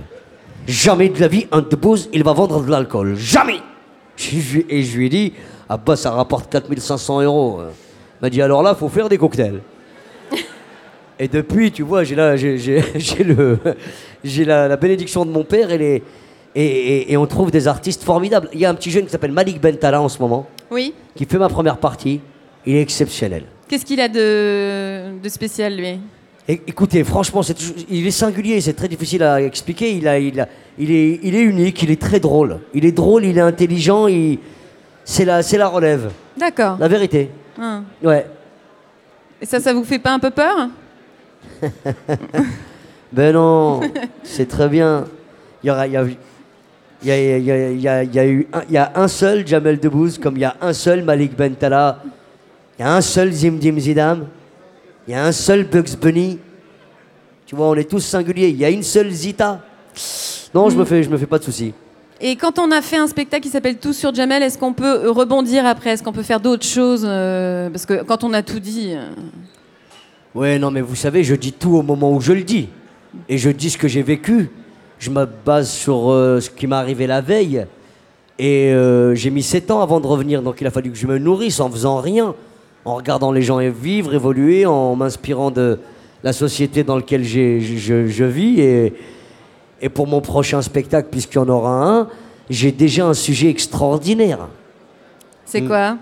Jamais 0.68 1.08
de 1.08 1.18
la 1.18 1.26
vie 1.28 1.47
un 1.50 1.62
debouz 1.62 2.08
il 2.12 2.23
va 2.23 2.32
vendre 2.35 2.62
de 2.62 2.70
l'alcool, 2.70 3.16
jamais. 3.16 3.58
Et 4.68 4.82
je 4.82 4.97
lui 4.99 5.06
ai 5.06 5.08
dit 5.08 5.32
ah 5.68 5.76
bah 5.78 5.97
ça 5.97 6.11
rapporte 6.12 6.50
4500 6.52 7.23
euros. 7.23 7.61
Il 7.62 8.23
m'a 8.23 8.30
dit 8.30 8.40
alors 8.42 8.62
là 8.62 8.75
faut 8.76 8.88
faire 8.88 9.08
des 9.08 9.18
cocktails. 9.18 9.61
Et 11.20 11.26
depuis, 11.26 11.73
tu 11.73 11.82
vois, 11.82 12.04
j'ai 12.04 12.14
la, 12.14 12.37
la, 14.47 14.68
la 14.68 14.76
bénédiction 14.76 15.25
de 15.25 15.30
mon 15.32 15.42
père 15.44 15.70
et, 15.73 15.78
les, 15.78 16.02
et, 16.54 16.64
et- 16.64 17.12
et 17.12 17.16
on 17.16 17.26
trouve 17.26 17.50
des 17.50 17.66
artistes 17.66 18.04
formidables. 18.04 18.49
Il 18.52 18.61
y 18.61 18.64
a 18.64 18.70
un 18.70 18.75
petit 18.75 18.90
jeune 18.90 19.04
qui 19.04 19.11
s'appelle 19.11 19.32
Malik 19.32 19.61
Bentala 19.61 20.00
en 20.00 20.08
ce 20.08 20.20
moment, 20.20 20.47
Oui. 20.70 20.94
qui 21.16 21.25
fait 21.25 21.38
ma 21.38 21.49
première 21.49 21.78
partie. 21.78 22.20
Il 22.66 22.76
est 22.76 22.82
exceptionnel. 22.82 23.44
Qu'est-ce 23.68 23.85
qu'il 23.85 24.00
a 24.00 24.08
de, 24.08 25.18
de 25.20 25.28
spécial, 25.28 25.76
lui? 25.76 25.99
Écoutez, 26.49 27.05
franchement, 27.05 27.43
toujours- 27.43 27.76
il 27.90 28.07
est 28.07 28.11
singulier, 28.11 28.61
c'est 28.61 28.73
très 28.73 28.88
difficile 28.88 29.23
à 29.23 29.40
expliquer. 29.43 29.93
Il, 29.93 30.09
a, 30.09 30.19
il, 30.19 30.40
a- 30.40 30.49
il, 30.78 30.90
est, 30.90 31.21
il 31.23 31.35
est 31.35 31.43
unique, 31.43 31.83
il 31.83 31.90
est 31.90 32.00
très 32.00 32.21
drôle. 32.21 32.61
Il 32.73 32.85
est 32.87 32.93
drôle, 32.93 33.25
il 33.25 33.37
est 33.37 33.43
intelligent, 33.43 34.07
il, 34.07 34.38
c'est, 35.05 35.25
la, 35.25 35.43
relève, 35.69 36.11
D'accord. 36.37 36.76
la 36.81 36.88
vérité. 36.88 37.31
Hein. 37.61 37.85
Ouais. 38.02 38.26
Et 39.40 39.47
ça, 39.47 39.61
ça 39.61 39.73
vous 39.75 39.85
fait 39.85 39.99
pas 39.99 40.12
un 40.12 40.19
peu 40.19 40.31
peur 40.31 40.69
Ben 43.12 43.33
non, 43.33 43.81
c'est 44.23 44.47
très 44.49 44.69
bien. 44.69 45.05
Il 45.62 45.69
y 45.69 45.71
aura, 45.71 45.87
il 45.87 45.93
y 45.93 45.97
a, 45.97 46.02
il 46.05 47.09
y 47.09 47.11
a, 47.11 47.38
il 47.38 47.45
y 47.45 47.50
a- 47.50 47.71
il 47.71 47.81
y 47.81 47.88
a- 47.88 48.02
il 48.05 48.14
y 48.14 48.19
a 48.19 48.26
eu 48.26 48.47
un, 48.52 48.62
il 48.69 48.75
y 48.75 48.76
a 48.78 48.93
un 48.97 49.09
seul 49.09 49.47
Jamel 49.47 49.78
Debbouze, 49.78 50.19
comme 50.19 50.37
il 50.37 50.40
y 50.40 50.45
a 50.45 50.57
un 50.61 50.73
seul 50.73 51.02
Malik 51.05 51.37
Bentala, 51.37 52.02
il 52.78 52.83
y 52.83 52.85
a 52.85 52.95
un 52.95 53.00
seul 53.00 53.33
Zimdim 53.33 53.78
Zidam, 53.78 54.26
il 55.08 55.12
y 55.12 55.14
a 55.14 55.24
un 55.24 55.32
seul 55.32 55.64
Bugs 55.64 55.96
Bunny. 56.00 56.38
Tu 57.46 57.56
vois, 57.56 57.68
on 57.70 57.74
est 57.76 57.88
tous 57.88 58.00
singuliers. 58.00 58.50
Il 58.50 58.56
y 58.58 58.64
a 58.66 58.68
une 58.70 58.82
seule 58.82 59.10
Zita. 59.10 59.62
Non, 60.54 60.68
je 60.68 60.76
me 60.76 60.84
fais, 60.84 61.02
je 61.02 61.08
me 61.08 61.16
fais 61.16 61.26
pas 61.26 61.38
de 61.38 61.44
soucis. 61.44 61.72
Et 62.20 62.36
quand 62.36 62.58
on 62.58 62.70
a 62.72 62.82
fait 62.82 62.98
un 62.98 63.06
spectacle 63.06 63.42
qui 63.44 63.48
s'appelle 63.48 63.78
Tout 63.78 63.94
sur 63.94 64.14
Jamel, 64.14 64.42
est-ce 64.42 64.58
qu'on 64.58 64.74
peut 64.74 65.08
rebondir 65.08 65.64
après? 65.64 65.90
Est-ce 65.90 66.02
qu'on 66.02 66.12
peut 66.12 66.22
faire 66.22 66.40
d'autres 66.40 66.66
choses 66.66 67.06
euh, 67.08 67.70
Parce 67.70 67.86
que 67.86 68.02
quand 68.02 68.22
on 68.22 68.34
a 68.34 68.42
tout 68.42 68.58
dit. 68.60 68.90
euh, 68.92 69.08
Ouais, 70.34 70.58
non, 70.58 70.70
mais 70.70 70.82
vous 70.82 70.94
savez, 70.94 71.24
je 71.24 71.34
dis 71.34 71.52
tout 71.52 71.74
au 71.76 71.82
moment 71.82 72.12
où 72.12 72.20
je 72.20 72.32
le 72.34 72.42
dis. 72.42 72.68
Et 73.30 73.38
je 73.38 73.48
dis 73.48 73.70
ce 73.70 73.78
que 73.78 73.88
j'ai 73.88 74.02
vécu. 74.02 74.50
Je 74.98 75.08
me 75.10 75.24
base 75.24 75.70
sur 75.70 76.10
euh, 76.10 76.40
ce 76.40 76.50
qui 76.50 76.66
m'est 76.66 76.76
arrivé 76.76 77.06
la 77.06 77.22
veille. 77.22 77.64
Et 78.38 78.72
euh, 78.72 79.14
j'ai 79.14 79.30
mis 79.30 79.42
7 79.42 79.70
ans 79.70 79.80
avant 79.80 80.00
de 80.00 80.06
revenir. 80.06 80.42
Donc 80.42 80.60
il 80.60 80.66
a 80.66 80.70
fallu 80.70 80.90
que 80.90 80.98
je 80.98 81.06
me 81.06 81.18
nourrisse 81.18 81.60
en 81.60 81.70
faisant 81.70 81.96
rien. 82.00 82.34
En 82.88 82.95
regardant 82.95 83.33
les 83.33 83.42
gens 83.42 83.59
vivre, 83.59 84.14
évoluer, 84.14 84.64
en 84.64 84.97
m'inspirant 84.97 85.50
de 85.50 85.78
la 86.25 86.33
société 86.33 86.85
dans 86.85 86.97
laquelle 86.97 87.23
je, 87.23 87.60
je 87.60 88.25
vis. 88.25 88.60
Et, 88.60 88.95
et 89.82 89.91
pour 89.91 90.06
mon 90.06 90.23
prochain 90.23 90.62
spectacle, 90.62 91.08
puisqu'il 91.10 91.36
y 91.36 91.39
en 91.39 91.49
aura 91.50 91.84
un, 91.86 92.08
j'ai 92.49 92.73
déjà 92.73 93.04
un 93.06 93.12
sujet 93.12 93.50
extraordinaire. 93.50 94.49
C'est 95.45 95.60
quoi? 95.62 95.99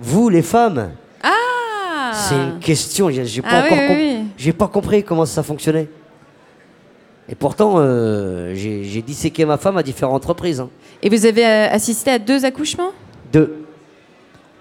Vous, 0.00 0.30
les 0.30 0.40
femmes, 0.40 0.92
Ah 1.22 2.12
c'est 2.14 2.36
une 2.36 2.58
question. 2.58 3.10
J'ai 3.10 3.42
pas 3.42 3.48
Ah 3.50 3.64
oui, 3.64 3.66
encore 3.66 3.78
oui, 3.80 3.86
com- 3.86 3.96
oui. 3.98 4.26
J'ai 4.38 4.52
pas 4.54 4.68
compris 4.68 5.04
comment 5.04 5.26
ça 5.26 5.42
fonctionnait. 5.42 5.88
Et 7.28 7.34
pourtant, 7.34 7.74
euh, 7.76 8.54
j'ai 8.54 8.84
j'ai 8.84 9.02
disséqué 9.02 9.44
ma 9.44 9.58
femme 9.58 9.76
à 9.76 9.82
différentes 9.82 10.24
reprises. 10.24 10.60
hein. 10.60 10.70
Et 11.02 11.10
vous 11.10 11.26
avez 11.26 11.44
euh, 11.46 11.68
assisté 11.70 12.10
à 12.12 12.18
deux 12.18 12.44
accouchements? 12.46 12.92
Deux. 13.30 13.63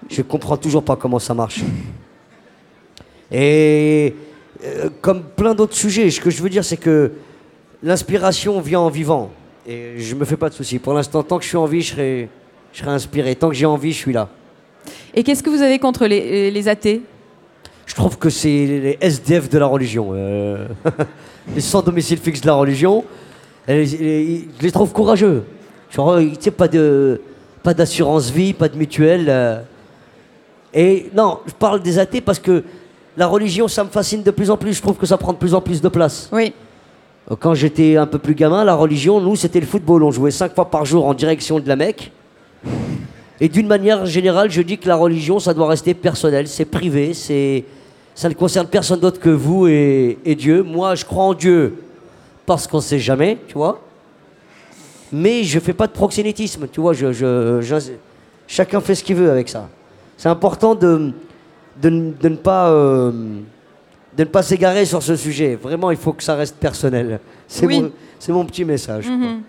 Je 0.09 0.21
comprends 0.21 0.57
toujours 0.57 0.83
pas 0.83 0.95
comment 0.95 1.19
ça 1.19 1.33
marche. 1.33 1.61
Et 3.31 4.13
euh, 4.63 4.89
comme 5.01 5.23
plein 5.23 5.55
d'autres 5.55 5.75
sujets, 5.75 6.09
ce 6.09 6.21
que 6.21 6.29
je 6.29 6.41
veux 6.41 6.49
dire, 6.49 6.63
c'est 6.63 6.77
que 6.77 7.11
l'inspiration 7.81 8.59
vient 8.61 8.81
en 8.81 8.89
vivant. 8.89 9.31
Et 9.67 9.93
je 9.97 10.15
me 10.15 10.25
fais 10.25 10.37
pas 10.37 10.49
de 10.49 10.53
soucis. 10.53 10.77
Pour 10.79 10.93
l'instant, 10.93 11.23
tant 11.23 11.37
que 11.37 11.43
je 11.43 11.49
suis 11.49 11.57
en 11.57 11.65
vie, 11.65 11.81
je 11.81 11.91
serai, 11.93 12.29
je 12.73 12.79
serai 12.79 12.91
inspiré. 12.91 13.35
Tant 13.35 13.49
que 13.49 13.55
j'ai 13.55 13.65
envie, 13.65 13.91
je 13.93 13.97
suis 13.97 14.13
là. 14.13 14.29
Et 15.13 15.23
qu'est-ce 15.23 15.41
que 15.41 15.49
vous 15.49 15.61
avez 15.61 15.79
contre 15.79 16.05
les, 16.05 16.51
les 16.51 16.67
athées? 16.67 17.01
Je 17.85 17.95
trouve 17.95 18.17
que 18.17 18.29
c'est 18.29 18.47
les 18.47 18.97
SDF 19.01 19.49
de 19.49 19.57
la 19.57 19.65
religion. 19.65 20.09
euh, 20.13 20.67
les 21.55 21.61
sans 21.61 21.81
domicile 21.81 22.17
fixe 22.17 22.41
de 22.41 22.47
la 22.47 22.53
religion. 22.55 23.03
Et 23.67 23.85
je 23.85 24.61
les 24.61 24.71
trouve 24.71 24.91
courageux. 24.91 25.43
Genre, 25.89 26.11
euh, 26.11 26.21
tu 26.21 26.35
sais, 26.39 26.51
pas 26.51 26.67
de 26.67 27.21
pas 27.61 27.73
d'assurance 27.73 28.29
vie, 28.29 28.53
pas 28.53 28.67
de 28.67 28.77
mutuelle. 28.77 29.25
euh. 29.29 29.61
Et 30.73 31.09
non, 31.15 31.39
je 31.45 31.53
parle 31.53 31.81
des 31.81 31.99
athées 31.99 32.21
parce 32.21 32.39
que 32.39 32.63
la 33.15 33.27
religion, 33.27 33.67
ça 33.67 33.83
me 33.83 33.89
fascine 33.89 34.23
de 34.23 34.31
plus 34.31 34.49
en 34.49 34.57
plus. 34.57 34.73
Je 34.73 34.81
trouve 34.81 34.95
que 34.97 35.05
ça 35.05 35.17
prend 35.17 35.33
de 35.33 35.37
plus 35.37 35.53
en 35.53 35.61
plus 35.61 35.81
de 35.81 35.87
place. 35.89 36.29
Oui. 36.31 36.53
Quand 37.39 37.53
j'étais 37.53 37.95
un 37.95 38.05
peu 38.07 38.17
plus 38.19 38.33
gamin, 38.35 38.63
la 38.65 38.73
religion, 38.75 39.21
nous, 39.21 39.35
c'était 39.35 39.59
le 39.59 39.65
football. 39.65 40.03
On 40.03 40.11
jouait 40.11 40.31
cinq 40.31 40.53
fois 40.55 40.69
par 40.69 40.83
jour 40.85 41.05
en 41.05 41.13
direction 41.13 41.59
de 41.59 41.67
la 41.67 41.75
Mecque. 41.75 42.11
Et 43.39 43.49
d'une 43.49 43.67
manière 43.67 44.05
générale, 44.05 44.49
je 44.51 44.61
dis 44.61 44.77
que 44.77 44.87
la 44.87 44.95
religion, 44.95 45.39
ça 45.39 45.53
doit 45.53 45.67
rester 45.67 45.93
personnel, 45.93 46.47
c'est 46.47 46.65
privé, 46.65 47.13
c'est, 47.13 47.63
ça 48.15 48.29
ne 48.29 48.33
concerne 48.33 48.67
personne 48.67 48.99
d'autre 48.99 49.19
que 49.19 49.29
vous 49.29 49.67
et, 49.67 50.17
et 50.25 50.35
Dieu. 50.35 50.63
Moi, 50.63 50.95
je 50.95 51.03
crois 51.05 51.23
en 51.25 51.33
Dieu 51.33 51.75
parce 52.45 52.67
qu'on 52.67 52.77
ne 52.77 52.81
sait 52.81 52.99
jamais, 52.99 53.37
tu 53.47 53.53
vois. 53.55 53.79
Mais 55.11 55.43
je 55.43 55.59
fais 55.59 55.73
pas 55.73 55.87
de 55.87 55.91
proxénétisme, 55.93 56.67
tu 56.71 56.81
vois. 56.81 56.93
Je, 56.93 57.11
je- 57.11 57.59
je- 57.61 57.91
chacun 58.47 58.81
fait 58.81 58.95
ce 58.95 59.03
qu'il 59.03 59.15
veut 59.15 59.29
avec 59.31 59.47
ça. 59.49 59.67
C'est 60.17 60.29
important 60.29 60.75
de, 60.75 61.11
de, 61.81 61.89
ne 61.89 62.35
pas, 62.35 62.69
euh, 62.69 63.11
de 64.17 64.23
ne 64.23 64.27
pas 64.29 64.41
s'égarer 64.43 64.85
sur 64.85 65.01
ce 65.03 65.15
sujet. 65.15 65.55
Vraiment, 65.61 65.91
il 65.91 65.97
faut 65.97 66.13
que 66.13 66.23
ça 66.23 66.35
reste 66.35 66.55
personnel. 66.57 67.19
C'est 67.47 67.65
Oui. 67.65 67.81
mon, 67.81 68.33
mon 68.33 68.45
petit 68.45 68.63
message. 68.65 69.07
Mhm. 69.07 69.41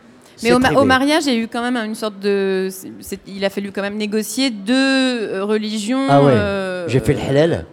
Mais 0.42 0.52
au, 0.52 0.58
ma- 0.58 0.68
privé. 0.68 0.80
au 0.80 0.84
mariage, 0.84 1.26
il 1.26 1.32
y 1.34 1.36
a 1.36 1.40
eu 1.40 1.46
quand 1.48 1.62
même 1.62 1.76
une 1.76 1.94
sorte 1.94 2.18
de. 2.18 2.68
il 3.28 3.44
a 3.44 3.50
fallu 3.50 3.70
quand 3.70 3.82
même 3.82 3.96
négocier 3.96 4.50
deux 4.50 4.74
euh, 4.74 5.44
religions. 5.44 6.06
Ah 6.08 6.22
ouais. 6.22 6.32
euh, 6.32 6.88
J'ai 6.88 6.98
fait 7.00 7.12
le 7.14 7.20
halal. 7.20 7.66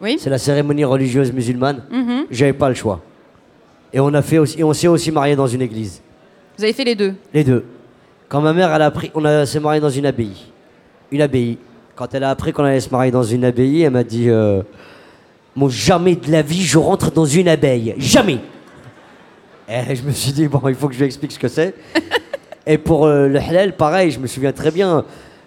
Oui. 0.00 0.16
C'est 0.20 0.30
la 0.30 0.38
cérémonie 0.38 0.84
religieuse 0.84 1.32
musulmane. 1.32 1.82
Mhm. 1.90 2.26
J'avais 2.30 2.52
pas 2.52 2.68
le 2.68 2.74
choix. 2.76 3.00
Et 3.92 3.98
on 3.98 4.12
a 4.14 4.22
fait 4.22 4.38
aussi, 4.38 4.60
et 4.60 4.62
on 4.64 4.72
s'est 4.72 4.88
aussi 4.88 5.10
marié 5.10 5.34
dans 5.34 5.46
une 5.48 5.62
église. 5.62 6.00
Vous 6.56 6.64
avez 6.64 6.72
fait 6.72 6.84
les 6.84 6.94
deux. 6.94 7.14
Les 7.34 7.42
deux. 7.42 7.64
Quand 8.28 8.40
ma 8.40 8.52
mère, 8.52 8.72
elle 8.74 8.82
a 8.82 8.86
appris, 8.86 9.10
on 9.14 9.46
s'est 9.46 9.60
marié 9.60 9.80
dans 9.80 9.90
une 9.90 10.06
abbaye. 10.06 10.36
Une 11.10 11.22
abbaye. 11.22 11.58
Quand 11.96 12.12
elle 12.14 12.24
a 12.24 12.30
appris 12.30 12.52
qu'on 12.52 12.64
allait 12.64 12.80
se 12.80 12.90
marier 12.90 13.10
dans 13.10 13.22
une 13.22 13.44
abbaye, 13.44 13.82
elle 13.82 13.90
m'a 13.90 14.04
dit 14.04 14.28
euh, 14.28 14.62
Moi, 15.54 15.70
jamais 15.70 16.14
de 16.14 16.30
la 16.30 16.42
vie, 16.42 16.62
je 16.62 16.76
rentre 16.78 17.10
dans 17.10 17.24
une 17.24 17.48
abeille. 17.48 17.94
Jamais 17.96 18.38
Et 19.68 19.94
je 19.96 20.02
me 20.02 20.10
suis 20.12 20.32
dit 20.32 20.46
Bon, 20.46 20.60
il 20.68 20.74
faut 20.74 20.88
que 20.88 20.94
je 20.94 20.98
lui 20.98 21.06
explique 21.06 21.32
ce 21.32 21.38
que 21.38 21.48
c'est. 21.48 21.74
Et 22.66 22.76
pour 22.78 23.06
euh, 23.06 23.28
le 23.28 23.38
halal, 23.38 23.74
pareil, 23.76 24.10
je 24.10 24.18
me 24.18 24.26
souviens 24.26 24.52
très 24.52 24.70
bien. 24.70 25.04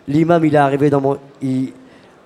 L'imam, 0.07 0.43
il 0.43 0.55
est 0.55 0.57
arrivé 0.57 0.89
dans 0.89 1.01
mon. 1.01 1.17
il- 1.41 1.71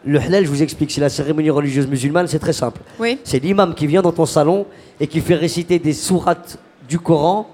Le 0.05 0.19
halal, 0.21 0.45
je 0.45 0.49
vous 0.49 0.61
explique, 0.63 0.91
c'est 0.91 1.01
la 1.01 1.09
cérémonie 1.09 1.49
religieuse 1.49 1.87
musulmane, 1.87 2.27
c'est 2.27 2.39
très 2.39 2.53
simple. 2.53 2.79
Oui. 2.99 3.17
C'est 3.25 3.39
l'imam 3.39 3.73
qui 3.75 3.87
vient 3.87 4.01
dans 4.01 4.11
ton 4.13 4.25
salon 4.25 4.65
et 5.01 5.07
qui 5.07 5.19
fait 5.19 5.35
réciter 5.35 5.79
des 5.79 5.93
sourates 5.93 6.57
du 6.87 6.97
Coran 6.99 7.49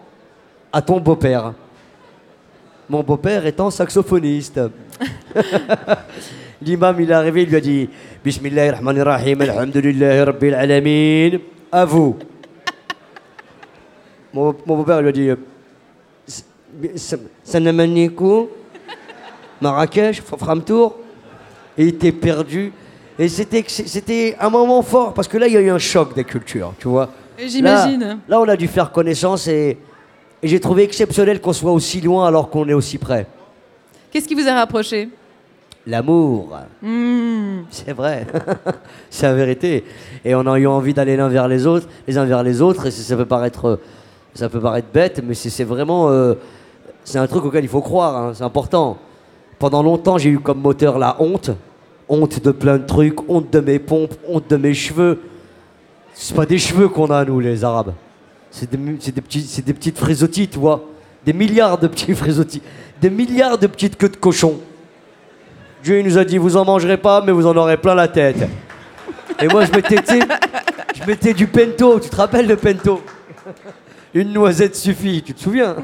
à 0.71 0.81
ton 0.83 0.99
beau-père. 0.99 1.53
Mon 2.89 3.01
beau-père 3.01 3.45
étant 3.47 3.71
saxophoniste. 3.71 4.59
L'imam, 6.69 6.95
il 6.99 7.09
est 7.09 7.13
arrivé, 7.13 7.41
il 7.43 7.49
lui 7.49 7.55
a 7.55 7.59
dit 7.59 7.89
Bismillahirrahmanirrahim, 8.23 9.41
alhamdulillahi 9.41 10.21
rabbil 10.21 10.53
alamin. 10.53 11.39
À 11.71 11.83
vous. 11.83 12.15
Mon, 14.31 14.55
mon 14.67 14.77
beau-père 14.77 15.01
lui 15.01 15.09
a 15.09 15.11
dit 15.11 15.31
Sanamanikou, 17.43 18.49
Marrakech, 19.59 20.21
Framtour. 20.21 20.97
Et 21.75 21.85
il 21.85 21.89
était 21.89 22.11
perdu. 22.11 22.71
Et 23.17 23.27
c'était 23.27 23.63
c'était 23.67 24.35
un 24.39 24.51
moment 24.51 24.83
fort 24.83 25.15
parce 25.15 25.27
que 25.27 25.39
là, 25.39 25.47
il 25.47 25.53
y 25.53 25.57
a 25.57 25.61
eu 25.61 25.71
un 25.71 25.79
choc 25.79 26.13
des 26.13 26.23
cultures, 26.23 26.75
tu 26.77 26.87
vois. 26.87 27.09
J'imagine. 27.39 27.99
Là, 27.99 28.17
là, 28.27 28.41
on 28.41 28.47
a 28.47 28.55
dû 28.55 28.67
faire 28.67 28.91
connaissance 28.91 29.47
et, 29.47 29.75
et 30.43 30.47
j'ai 30.47 30.59
trouvé 30.59 30.83
exceptionnel 30.83 31.41
qu'on 31.41 31.53
soit 31.53 31.71
aussi 31.71 31.99
loin 31.99 32.27
alors 32.27 32.51
qu'on 32.51 32.67
est 32.67 32.73
aussi 32.73 32.99
près. 32.99 33.25
Qu'est-ce 34.11 34.27
qui 34.27 34.35
vous 34.35 34.47
a 34.47 34.53
rapproché? 34.53 35.09
L'amour. 35.89 36.55
Hmm. 36.83 37.61
C'est 37.71 37.93
vrai. 37.93 38.27
c'est 39.09 39.25
la 39.25 39.33
vérité. 39.33 39.83
Et 40.23 40.35
on 40.35 40.45
a 40.45 40.59
eu 40.59 40.67
envie 40.67 40.93
d'aller 40.93 41.17
l'un 41.17 41.27
vers 41.29 41.47
les 41.47 41.65
autres, 41.65 41.87
les 42.07 42.17
uns 42.17 42.25
vers 42.25 42.43
les 42.43 42.61
autres. 42.61 42.85
Et 42.85 42.91
ça 42.91 43.17
peut 43.17 43.25
paraître, 43.25 43.79
ça 44.35 44.49
peut 44.49 44.59
paraître 44.61 44.87
bête, 44.93 45.21
mais 45.25 45.33
c'est 45.33 45.63
vraiment, 45.63 46.09
euh, 46.09 46.35
c'est 47.03 47.17
un 47.17 47.25
truc 47.27 47.43
auquel 47.45 47.63
il 47.63 47.69
faut 47.69 47.81
croire. 47.81 48.15
hein, 48.17 48.31
c'est 48.35 48.43
important. 48.43 48.97
Pendant 49.57 49.81
longtemps, 49.83 50.17
j'ai 50.17 50.29
eu 50.29 50.39
comme 50.39 50.61
moteur 50.61 50.99
la 50.99 51.17
honte, 51.19 51.49
honte 52.07 52.41
de 52.43 52.51
plein 52.51 52.77
de 52.77 52.85
trucs, 52.85 53.27
honte 53.29 53.51
de 53.51 53.59
mes 53.59 53.79
pompes, 53.79 54.13
honte 54.27 54.49
de 54.49 54.57
mes 54.57 54.73
cheveux. 54.75 55.19
C'est 56.13 56.35
pas 56.35 56.45
des 56.45 56.57
cheveux 56.59 56.87
qu'on 56.89 57.07
a 57.07 57.25
nous, 57.25 57.39
les 57.39 57.63
Arabes. 57.63 57.93
C'est 58.51 58.69
des, 58.69 58.77
mu- 58.77 58.97
c'est 58.99 59.13
des 59.13 59.21
petits, 59.21 59.41
c'est 59.41 59.65
des 59.65 59.73
petites 59.73 59.97
frisottis, 59.97 60.47
tu 60.47 60.59
vois. 60.59 60.83
Des 61.25 61.33
milliards 61.33 61.77
de 61.79 61.87
petits 61.87 62.13
frisottis, 62.15 62.61
des 63.01 63.09
milliards 63.09 63.57
de 63.57 63.67
petites 63.67 63.97
queues 63.97 64.09
de 64.09 64.17
cochon. 64.17 64.59
Dieu 65.83 66.01
nous 66.01 66.17
a 66.17 66.25
dit 66.25 66.37
vous 66.37 66.57
en 66.57 66.65
mangerez 66.65 66.97
pas 66.97 67.21
mais 67.25 67.31
vous 67.31 67.47
en 67.47 67.55
aurez 67.55 67.77
plein 67.77 67.95
la 67.95 68.07
tête. 68.07 68.47
Et 69.41 69.47
moi 69.47 69.63
je 69.65 69.71
je 69.71 71.05
mettais 71.07 71.33
du 71.33 71.47
pento, 71.47 71.99
tu 71.99 72.09
te 72.09 72.15
rappelles 72.15 72.47
le 72.47 72.57
pento? 72.57 73.01
Une 74.13 74.33
noisette 74.33 74.75
suffit, 74.75 75.21
tu 75.21 75.33
te 75.33 75.39
souviens? 75.39 75.77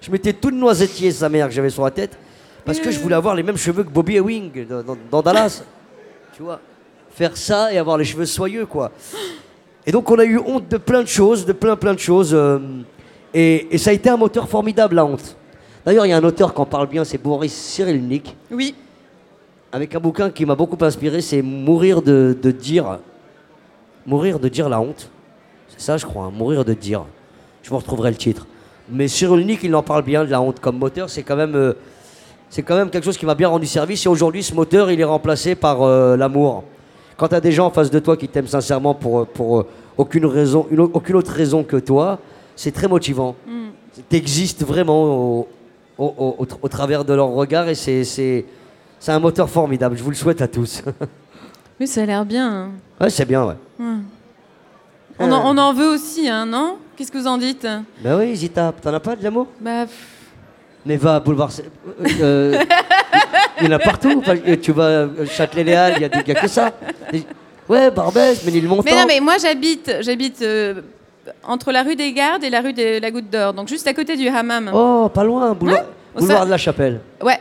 Je 0.00 0.10
mettais 0.10 0.32
tout 0.32 0.50
le 0.50 0.56
noisettier 0.56 1.10
sa 1.10 1.28
mère 1.28 1.48
que 1.48 1.54
j'avais 1.54 1.70
sur 1.70 1.82
la 1.82 1.90
tête 1.90 2.16
parce 2.64 2.78
que 2.78 2.90
je 2.90 3.00
voulais 3.00 3.16
avoir 3.16 3.34
les 3.34 3.42
mêmes 3.42 3.56
cheveux 3.56 3.82
que 3.82 3.90
Bobby 3.90 4.16
Ewing 4.16 4.66
dans, 5.10 5.22
Dallas. 5.22 5.62
Tu 6.36 6.42
vois? 6.42 6.60
Faire 7.10 7.36
ça 7.36 7.72
et 7.72 7.78
avoir 7.78 7.98
les 7.98 8.04
cheveux 8.04 8.26
soyeux 8.26 8.66
quoi. 8.66 8.92
Et 9.86 9.92
donc 9.92 10.10
on 10.10 10.18
a 10.18 10.24
eu 10.24 10.38
honte 10.38 10.68
de 10.68 10.76
plein 10.76 11.02
de 11.02 11.08
choses, 11.08 11.44
de 11.44 11.52
plein 11.52 11.74
plein 11.76 11.94
de 11.94 11.98
choses. 11.98 12.32
euh, 12.32 12.58
et, 13.32 13.74
et 13.74 13.78
ça 13.78 13.90
a 13.90 13.92
été 13.92 14.08
un 14.08 14.16
moteur 14.16 14.48
formidable 14.48 14.94
la 14.94 15.04
honte. 15.04 15.36
D'ailleurs 15.84 16.06
il 16.06 16.10
y 16.10 16.12
a 16.12 16.16
un 16.16 16.24
auteur 16.24 16.54
qui 16.54 16.60
en 16.60 16.66
parle 16.66 16.86
bien, 16.86 17.04
c'est 17.04 17.18
Boris 17.18 17.52
Cyrulnik 17.52 18.36
Oui. 18.50 18.74
Avec 19.74 19.92
un 19.96 19.98
bouquin 19.98 20.30
qui 20.30 20.46
m'a 20.46 20.54
beaucoup 20.54 20.78
inspiré, 20.84 21.20
c'est 21.20 21.42
Mourir 21.42 22.00
de, 22.00 22.36
de 22.40 22.50
dire. 22.52 22.98
Mourir 24.06 24.38
de 24.38 24.48
dire 24.48 24.68
la 24.68 24.80
honte. 24.80 25.10
C'est 25.68 25.80
ça, 25.80 25.96
je 25.96 26.06
crois, 26.06 26.26
hein, 26.26 26.32
Mourir 26.32 26.64
de 26.64 26.74
dire. 26.74 27.02
Je 27.62 27.70
vous 27.70 27.78
retrouverai 27.78 28.10
le 28.10 28.16
titre. 28.16 28.46
Mais 28.88 29.08
Cyrulnik, 29.08 29.60
il 29.64 29.74
en 29.74 29.82
parle 29.82 30.04
bien 30.04 30.24
de 30.24 30.30
la 30.30 30.40
honte 30.40 30.60
comme 30.60 30.78
moteur. 30.78 31.10
C'est 31.10 31.24
quand 31.24 31.34
même, 31.34 31.56
euh, 31.56 31.72
c'est 32.50 32.62
quand 32.62 32.76
même 32.76 32.88
quelque 32.88 33.04
chose 33.04 33.16
qui 33.18 33.26
m'a 33.26 33.34
bien 33.34 33.48
rendu 33.48 33.66
service. 33.66 34.06
Et 34.06 34.08
aujourd'hui, 34.08 34.44
ce 34.44 34.54
moteur, 34.54 34.92
il 34.92 35.00
est 35.00 35.04
remplacé 35.04 35.56
par 35.56 35.82
euh, 35.82 36.16
l'amour. 36.16 36.62
Quand 37.16 37.26
tu 37.28 37.34
as 37.34 37.40
des 37.40 37.50
gens 37.50 37.66
en 37.66 37.70
face 37.70 37.90
de 37.90 37.98
toi 37.98 38.16
qui 38.16 38.28
t'aiment 38.28 38.46
sincèrement 38.46 38.94
pour, 38.94 39.20
euh, 39.20 39.24
pour 39.24 39.58
euh, 39.60 39.66
aucune, 39.96 40.26
raison, 40.26 40.66
une 40.70 40.80
au- 40.80 40.90
aucune 40.94 41.16
autre 41.16 41.32
raison 41.32 41.64
que 41.64 41.78
toi, 41.78 42.18
c'est 42.54 42.70
très 42.72 42.86
motivant. 42.86 43.34
Tu 44.08 44.16
existes 44.16 44.64
vraiment 44.64 45.04
au, 45.40 45.48
au- 45.98 46.14
au- 46.16 46.36
au- 46.38 46.46
au 46.62 46.68
travers 46.68 47.04
de 47.04 47.14
leur 47.14 47.28
regard 47.30 47.68
et 47.68 47.74
c'est, 47.74 48.04
c'est, 49.04 49.12
un 49.12 49.18
moteur 49.18 49.48
formidable. 49.50 49.96
Je 49.96 50.02
vous 50.02 50.10
le 50.10 50.16
souhaite 50.16 50.40
à 50.42 50.48
tous. 50.48 50.82
Mais 51.80 51.86
ça 51.86 52.02
a 52.02 52.06
l'air 52.06 52.24
bien. 52.24 52.50
hein. 52.50 52.70
ouais, 53.00 53.10
c'est 53.10 53.24
bien, 53.24 53.44
ouais. 53.44 53.54
On, 55.18 55.30
en, 55.30 55.54
on 55.54 55.58
en 55.58 55.72
veut 55.72 55.88
aussi, 55.88 56.28
hein, 56.28 56.46
non? 56.46 56.78
Qu'est-ce 56.96 57.12
que 57.12 57.18
vous 57.18 57.26
en 57.26 57.38
dites? 57.38 57.66
Ben 58.02 58.18
oui, 58.18 58.34
Zita, 58.34 58.72
t'en 58.80 58.94
as 58.94 59.00
pas 59.00 59.16
de 59.16 59.22
l'amour? 59.24 59.48
Bah, 59.60 59.84
pff, 59.84 60.06
Mais 60.86 60.96
va 60.96 61.16
à 61.16 61.20
Boulevard. 61.20 61.50
Sé- 61.52 61.64
euh, 62.20 62.58
il 63.60 63.66
y 63.66 63.68
en 63.68 63.72
a 63.72 63.78
partout. 63.78 64.14
Enfin, 64.18 64.36
euh, 64.46 64.56
tu 64.60 64.72
vas 64.72 65.02
à 65.02 65.26
Châtelet-Léal, 65.26 65.94
il 65.96 66.02
y 66.02 66.04
a, 66.04 66.08
a 66.38 66.40
que 66.40 66.48
ça. 66.48 66.72
Ouais, 67.68 67.90
Barbès, 67.90 68.44
Ménilmontant. 68.44 68.82
Mais 68.84 68.96
non, 69.00 69.06
mais 69.06 69.20
moi 69.20 69.34
j'habite, 69.40 69.90
j'habite 70.00 70.42
euh, 70.42 70.82
entre 71.42 71.72
la 71.72 71.82
rue 71.82 71.96
des 71.96 72.12
Gardes 72.12 72.44
et 72.44 72.50
la 72.50 72.60
rue 72.60 72.72
de 72.72 73.00
la 73.00 73.10
Goutte 73.10 73.30
d'Or, 73.30 73.54
donc 73.54 73.68
juste 73.68 73.86
à 73.86 73.94
côté 73.94 74.16
du 74.16 74.28
hammam. 74.28 74.70
Oh, 74.74 75.10
pas 75.12 75.24
loin, 75.24 75.52
boulevard, 75.54 75.86
de 76.46 76.50
la 76.50 76.58
Chapelle. 76.58 77.00
Ouais. 77.22 77.38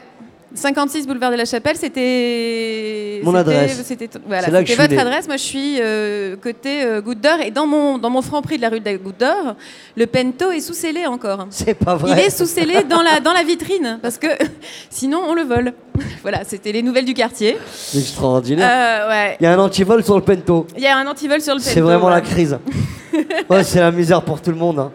56 0.55 1.07
boulevard 1.07 1.31
de 1.31 1.35
la 1.37 1.45
Chapelle, 1.45 1.75
c'était. 1.77 3.21
Mon 3.23 3.33
adresse. 3.35 3.81
C'était 3.83 4.09
voilà, 4.25 4.43
C'est 4.43 4.51
là 4.51 4.61
que 4.63 4.67
c'était 4.69 4.83
je 4.83 4.87
suis 4.87 4.95
votre 4.95 5.03
né. 5.03 5.09
adresse. 5.09 5.27
Moi, 5.27 5.37
je 5.37 5.41
suis 5.43 5.77
euh, 5.79 6.35
côté 6.35 6.83
euh, 6.83 7.01
Goutte 7.01 7.21
d'Or 7.21 7.39
et 7.43 7.51
dans 7.51 7.65
mon 7.65 7.97
dans 7.97 8.09
mon 8.09 8.21
franc 8.21 8.41
prix 8.41 8.57
de 8.57 8.61
la 8.61 8.69
rue 8.69 8.79
de 8.79 8.85
la 8.85 8.95
Goutte 8.97 9.19
d'Or, 9.19 9.55
le 9.95 10.05
Pento 10.07 10.51
est 10.51 10.59
sous 10.61 10.73
scellé 10.73 11.05
encore. 11.05 11.47
C'est 11.49 11.73
pas 11.73 11.95
vrai. 11.95 12.11
Il 12.11 12.19
est 12.19 12.29
sous 12.29 12.45
scellé 12.45 12.83
dans 12.83 13.01
la 13.01 13.19
dans 13.19 13.33
la 13.33 13.43
vitrine 13.43 13.99
parce 14.01 14.17
que 14.17 14.27
sinon 14.89 15.21
on 15.27 15.33
le 15.33 15.43
vole. 15.43 15.73
voilà, 16.23 16.43
c'était 16.45 16.71
les 16.71 16.81
nouvelles 16.81 17.05
du 17.05 17.13
quartier. 17.13 17.57
C'est 17.73 17.99
extraordinaire. 17.99 18.67
Euh, 18.69 19.09
ouais. 19.09 19.37
Il 19.39 19.43
y 19.43 19.47
a 19.47 19.53
un 19.53 19.59
antivol 19.59 20.03
sur 20.03 20.15
le 20.15 20.23
Pento. 20.23 20.67
Il 20.75 20.83
y 20.83 20.87
a 20.87 20.97
un 20.97 21.05
antivol 21.07 21.41
sur 21.41 21.53
le 21.53 21.59
Pento. 21.59 21.71
C'est 21.71 21.81
vraiment 21.81 22.09
la 22.09 22.21
crise. 22.21 22.57
ouais, 23.49 23.63
c'est 23.63 23.79
la 23.79 23.91
misère 23.91 24.21
pour 24.23 24.41
tout 24.41 24.49
le 24.51 24.57
monde. 24.57 24.79
hein. 24.79 24.91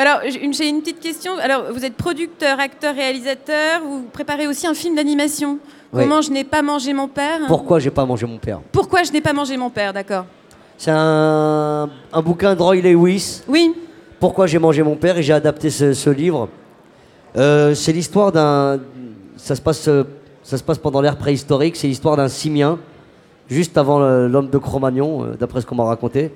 Alors, 0.00 0.20
j'ai 0.26 0.66
une, 0.66 0.80
petite 0.80 0.98
question. 0.98 1.32
Alors, 1.42 1.64
vous 1.74 1.84
êtes 1.84 1.94
producteur, 1.94 2.58
acteur, 2.58 2.94
réalisateur. 2.94 3.82
Vous 3.86 4.04
préparez 4.10 4.46
aussi 4.46 4.66
un 4.66 4.72
film 4.72 4.96
d'animation. 4.96 5.58
Oui. 5.92 6.04
Comment 6.04 6.22
je 6.22 6.30
n'ai 6.30 6.42
pas 6.42 6.62
mangé 6.62 6.94
mon 6.94 7.06
père 7.06 7.40
Pourquoi 7.46 7.80
j'ai 7.80 7.90
pas 7.90 8.06
mangé 8.06 8.24
mon 8.24 8.38
père 8.38 8.60
Pourquoi 8.72 9.02
je 9.02 9.12
n'ai 9.12 9.20
pas 9.20 9.34
mangé 9.34 9.58
mon 9.58 9.68
père, 9.68 9.92
d'accord. 9.92 10.24
C'est 10.78 10.90
un, 10.90 11.90
un 12.14 12.22
bouquin 12.22 12.54
de 12.54 12.62
Roy 12.62 12.76
Lewis. 12.76 13.42
Oui. 13.46 13.74
Pourquoi 14.18 14.46
j'ai 14.46 14.58
mangé 14.58 14.82
mon 14.82 14.96
père 14.96 15.18
et 15.18 15.22
j'ai 15.22 15.34
adapté 15.34 15.68
ce, 15.68 15.92
ce 15.92 16.08
livre. 16.08 16.48
Euh, 17.36 17.74
c'est 17.74 17.92
l'histoire 17.92 18.32
d'un. 18.32 18.80
Ça 19.36 19.54
se 19.54 19.60
passe, 19.60 19.86
ça 20.42 20.56
se 20.56 20.62
passe 20.62 20.78
pendant 20.78 21.02
l'ère 21.02 21.18
préhistorique. 21.18 21.76
C'est 21.76 21.88
l'histoire 21.88 22.16
d'un 22.16 22.28
simien, 22.28 22.78
juste 23.50 23.76
avant 23.76 23.98
l'homme 23.98 24.48
de 24.48 24.56
Cro-Magnon, 24.56 25.24
euh, 25.24 25.36
d'après 25.38 25.60
ce 25.60 25.66
qu'on 25.66 25.74
m'a 25.74 25.84
raconté. 25.84 26.32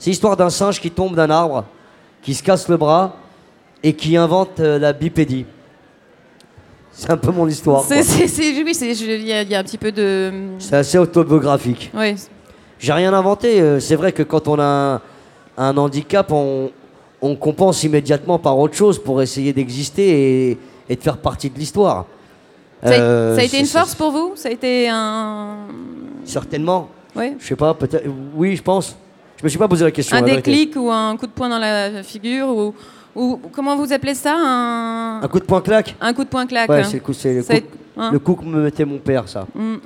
C'est 0.00 0.10
l'histoire 0.10 0.36
d'un 0.36 0.50
singe 0.50 0.80
qui 0.80 0.90
tombe 0.90 1.14
d'un 1.14 1.30
arbre, 1.30 1.64
qui 2.26 2.34
se 2.34 2.42
casse 2.42 2.68
le 2.68 2.76
bras 2.76 3.14
et 3.84 3.92
qui 3.92 4.16
invente 4.16 4.58
euh, 4.58 4.80
la 4.80 4.92
bipédie. 4.92 5.46
C'est 6.90 7.08
un 7.10 7.16
peu 7.16 7.30
mon 7.30 7.46
histoire. 7.46 7.84
C'est, 7.84 7.94
quoi. 7.96 8.04
c'est, 8.04 8.26
c'est- 8.26 8.64
oui, 8.64 8.74
c'est- 8.74 8.94
je- 8.94 9.04
il 9.04 9.26
y, 9.28 9.32
a- 9.32 9.42
il 9.42 9.48
y 9.50 9.54
a 9.54 9.60
un 9.60 9.62
petit 9.62 9.78
peu 9.78 9.92
de. 9.92 10.32
C'est 10.58 10.74
assez 10.74 10.98
autobiographique. 10.98 11.92
Oui. 11.94 12.16
J'ai 12.80 12.92
rien 12.92 13.12
inventé. 13.14 13.60
euh, 13.60 13.78
C'est 13.78 13.94
vrai 13.94 14.10
que 14.10 14.24
quand 14.24 14.48
on 14.48 14.58
a 14.58 14.64
un, 14.64 15.00
un 15.56 15.76
handicap, 15.76 16.32
on, 16.32 16.70
on 17.22 17.36
compense 17.36 17.84
immédiatement 17.84 18.40
par 18.40 18.58
autre 18.58 18.74
chose 18.74 18.98
pour 18.98 19.22
essayer 19.22 19.52
d'exister 19.52 20.50
et, 20.50 20.58
et 20.88 20.96
de 20.96 21.00
faire 21.02 21.18
partie 21.18 21.48
de 21.48 21.56
l'histoire. 21.58 22.06
Ça, 22.82 22.88
a- 22.90 22.92
Euh, 22.98 23.34
ça 23.36 23.42
a 23.42 23.44
été 23.44 23.50
c'est- 23.52 23.60
une 23.60 23.66
c'est- 23.66 23.78
force 23.78 23.94
pour 23.94 24.10
vous? 24.10 24.32
Ça 24.34 24.48
a 24.48 24.52
été 24.52 24.88
un. 24.88 25.58
Certainement. 26.24 26.88
Oui. 27.14 27.34
Je 27.38 27.46
sais 27.46 27.56
pas, 27.56 27.72
peut-être. 27.72 28.04
Oui, 28.34 28.56
je 28.56 28.62
pense. 28.64 28.96
Je 29.38 29.44
me 29.44 29.48
suis 29.48 29.58
pas 29.58 29.68
posé 29.68 29.84
la 29.84 29.90
question. 29.90 30.16
Un 30.16 30.20
la 30.20 30.26
vérité. 30.26 30.50
déclic 30.50 30.76
ou 30.76 30.90
un 30.90 31.16
coup 31.16 31.26
de 31.26 31.32
poing 31.32 31.48
dans 31.48 31.58
la 31.58 32.02
figure 32.02 32.48
ou, 32.48 32.74
ou 33.14 33.40
comment 33.52 33.76
vous 33.76 33.92
appelez 33.92 34.14
ça 34.14 34.34
un, 34.34 35.22
Un 35.22 35.28
coup 35.28 35.40
de 35.40 35.44
poing 35.44 35.60
claque 35.60 35.94
un 36.00 36.12
coup 36.14 36.24
de 36.24 36.28
poing 36.28 36.46
claque. 36.46 36.70
Ouais, 36.70 36.84
c'est 36.84 36.94
le 36.94 37.00
coup, 37.00 37.12
c'est 37.12 37.34
le 37.34 37.42
coup, 37.42 37.52
hein. 37.98 38.10
le 38.12 38.18
coup 38.18 38.34
que 38.34 38.44
me 38.44 38.62
mettait 38.62 38.84
mon 38.84 38.98
père, 38.98 39.28
ça. 39.28 39.46
Mm. 39.54 39.76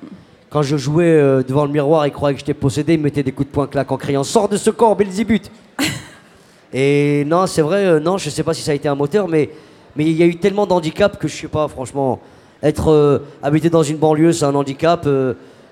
Quand 0.51 0.63
je 0.63 0.77
jouais 0.77 1.05
euh, 1.05 1.43
devant 1.43 1.65
le 1.65 1.71
miroir, 1.71 2.07
il 2.07 2.13
croyait 2.13 2.35
que 2.35 2.41
j'étais 2.41 2.55
possédé, 2.55 2.95
il 2.95 2.99
me 2.99 3.05
mettait 3.05 3.23
des 3.23 3.33
coups 3.33 3.49
de 3.49 3.53
poing 3.53 3.67
claque 3.67 3.91
en 3.91 3.97
criant 3.97 4.25
Sors 4.25 4.49
de 4.49 4.57
ce 4.57 4.71
corps, 4.71 4.97
Belzébuth 4.97 5.51
Et 6.73 7.25
non, 7.27 7.47
c'est 7.47 7.63
vrai, 7.63 7.85
euh, 7.87 8.01
non, 8.01 8.19
je 8.19 8.31
sais 8.31 8.43
pas 8.43 8.55
si 8.55 8.63
ça 8.63 8.73
a 8.73 8.75
été 8.75 8.89
un 8.89 8.95
moteur, 8.95 9.29
mais 9.29 9.51
mais 9.97 10.05
il 10.05 10.13
y 10.13 10.23
a 10.23 10.27
eu 10.27 10.37
tellement 10.37 10.67
d'handicaps 10.67 11.19
que 11.19 11.27
je 11.27 11.37
sais 11.37 11.49
pas, 11.49 11.67
franchement. 11.67 12.21
Être 12.63 12.91
euh, 12.91 13.19
habité 13.43 13.71
dans 13.71 13.83
une 13.83 13.97
banlieue, 13.97 14.33
c'est 14.33 14.45
un 14.45 14.55
handicap. 14.55 15.09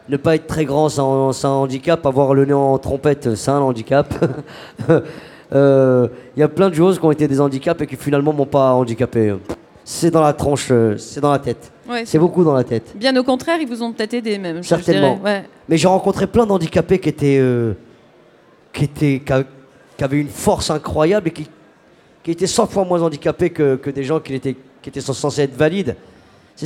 Euh, 0.08 0.12
ne 0.12 0.16
pas 0.16 0.34
être 0.34 0.46
très 0.46 0.64
grand, 0.64 0.88
c'est 0.88 1.00
un, 1.00 1.50
handicap. 1.50 2.04
Avoir 2.06 2.34
le 2.34 2.44
nez 2.44 2.52
en 2.52 2.78
trompette, 2.78 3.34
c'est 3.34 3.50
un 3.50 3.60
handicap. 3.60 4.14
Euh, 5.54 6.08
Il 6.36 6.40
y 6.40 6.42
a 6.42 6.48
plein 6.48 6.68
de 6.68 6.74
choses 6.74 6.98
qui 6.98 7.04
ont 7.06 7.10
été 7.10 7.26
des 7.26 7.40
handicaps 7.40 7.80
et 7.80 7.86
qui 7.86 7.96
finalement 7.96 8.34
m'ont 8.34 8.44
pas 8.44 8.72
handicapé. 8.74 9.34
C'est 9.82 10.10
dans 10.10 10.20
la 10.20 10.34
tranche, 10.34 10.68
euh, 10.70 10.98
c'est 10.98 11.20
dans 11.22 11.32
la 11.32 11.38
tête. 11.38 11.72
Ouais, 11.88 12.04
C'est 12.04 12.18
beaucoup 12.18 12.44
dans 12.44 12.52
la 12.52 12.64
tête. 12.64 12.92
Bien 12.94 13.16
au 13.16 13.24
contraire, 13.24 13.58
ils 13.58 13.66
vous 13.66 13.82
ont 13.82 13.92
peut-être 13.94 14.12
aidé 14.12 14.36
même. 14.36 14.62
je 14.62 14.68
Certainement. 14.68 15.18
Ouais. 15.24 15.44
Mais 15.66 15.78
j'ai 15.78 15.88
rencontré 15.88 16.26
plein 16.26 16.44
d'handicapés 16.44 16.98
qui 16.98 17.08
étaient, 17.08 17.38
euh, 17.40 17.72
qui 18.74 18.84
étaient, 18.84 19.22
qui 19.96 20.04
avaient 20.04 20.20
une 20.20 20.28
force 20.28 20.70
incroyable 20.70 21.28
et 21.28 21.30
qui, 21.30 21.48
qui 22.22 22.30
étaient 22.30 22.46
100 22.46 22.66
fois 22.66 22.84
moins 22.84 23.00
handicapés 23.00 23.48
que, 23.48 23.76
que 23.76 23.88
des 23.88 24.04
gens 24.04 24.20
qui 24.20 24.34
étaient, 24.34 24.56
qui 24.82 24.90
étaient 24.90 25.00
censés 25.00 25.40
être 25.40 25.56
valides. 25.56 25.96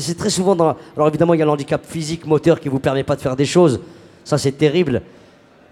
C'est- 0.01 0.15
très 0.17 0.31
souvent 0.31 0.57
dans. 0.57 0.75
Alors 0.97 1.09
évidemment, 1.09 1.35
il 1.35 1.41
y 1.41 1.43
a 1.43 1.45
l'handicap 1.45 1.85
physique, 1.85 2.27
moteur, 2.27 2.59
qui 2.61 2.71
vous 2.71 2.79
permet 2.79 3.05
pas 3.05 3.15
de 3.15 3.21
faire 3.21 3.37
des 3.37 3.45
choses. 3.45 3.81
Ça, 4.25 4.39
c'est 4.39 4.53
terrible. 4.53 5.03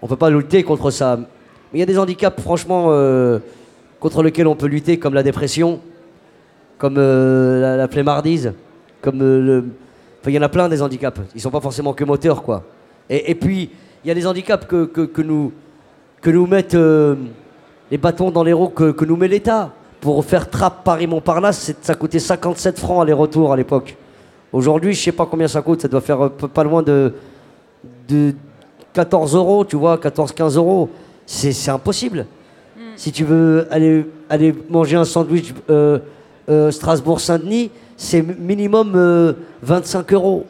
On 0.01 0.07
peut 0.07 0.15
pas 0.15 0.29
lutter 0.29 0.61
contre 0.63 0.91
ça. 0.91 1.17
Mais 1.17 1.25
il 1.73 1.79
y 1.79 1.83
a 1.83 1.87
des 1.87 1.97
handicaps, 1.97 2.39
franchement, 2.39 2.87
euh, 2.89 3.39
contre 3.99 4.21
lesquels 4.21 4.45
on 4.45 4.55
peut 4.55 4.67
lutter, 4.67 4.99
comme 4.99 5.15
la 5.15 5.23
dépression, 5.23 5.79
comme 6.77 6.95
euh, 6.97 7.61
la, 7.61 7.77
la 7.77 7.87
comme 9.01 9.21
euh, 9.21 9.41
le. 9.41 9.65
Enfin, 10.21 10.29
il 10.29 10.35
y 10.35 10.37
en 10.37 10.43
a 10.43 10.49
plein 10.49 10.69
des 10.69 10.83
handicaps. 10.83 11.19
Ils 11.33 11.41
sont 11.41 11.49
pas 11.49 11.61
forcément 11.61 11.93
que 11.93 12.03
moteurs, 12.03 12.43
quoi. 12.43 12.63
Et, 13.09 13.33
puis, 13.33 13.71
il 14.05 14.07
y 14.07 14.11
a 14.11 14.13
des 14.13 14.27
handicaps 14.27 14.67
que, 14.67 14.85
que, 14.85 15.21
nous, 15.23 15.51
que 16.21 16.29
nous 16.29 16.45
mettent 16.45 16.77
les 17.89 17.97
bâtons 17.97 18.29
dans 18.29 18.43
les 18.43 18.53
roues 18.53 18.69
que, 18.69 18.91
que 18.91 19.03
nous 19.03 19.15
met 19.17 19.27
l'État. 19.27 19.71
Pour 19.99 20.23
faire 20.23 20.49
trappe 20.49 20.83
Paris-Montparnasse, 20.83 21.73
ça 21.81 21.95
coûtait 21.95 22.19
57 22.19 22.79
francs 22.79 23.01
aller-retour 23.01 23.51
à 23.51 23.57
l'époque. 23.57 23.97
Aujourd'hui, 24.53 24.93
je 24.93 25.01
sais 25.01 25.11
pas 25.11 25.25
combien 25.25 25.47
ça 25.47 25.61
coûte, 25.61 25.81
ça 25.81 25.87
doit 25.87 26.01
faire 26.01 26.25
euh, 26.25 26.29
pas 26.29 26.63
loin 26.63 26.83
de, 26.83 27.13
de 28.07 28.33
14 28.93 29.35
euros, 29.35 29.63
tu 29.65 29.75
vois, 29.77 29.97
14-15 29.97 30.57
euros. 30.57 30.89
c'est 31.25 31.69
impossible. 31.69 32.25
Si 32.97 33.11
tu 33.11 33.23
veux 33.23 33.67
aller, 33.71 34.05
aller 34.29 34.53
manger 34.69 34.97
un 34.97 35.05
sandwich 35.05 35.53
euh, 35.69 35.99
euh, 36.49 36.69
Strasbourg-Saint-Denis, 36.71 37.71
c'est 37.95 38.21
minimum 38.21 38.93
euh, 38.95 39.33
25 39.63 40.11
euros. 40.13 40.45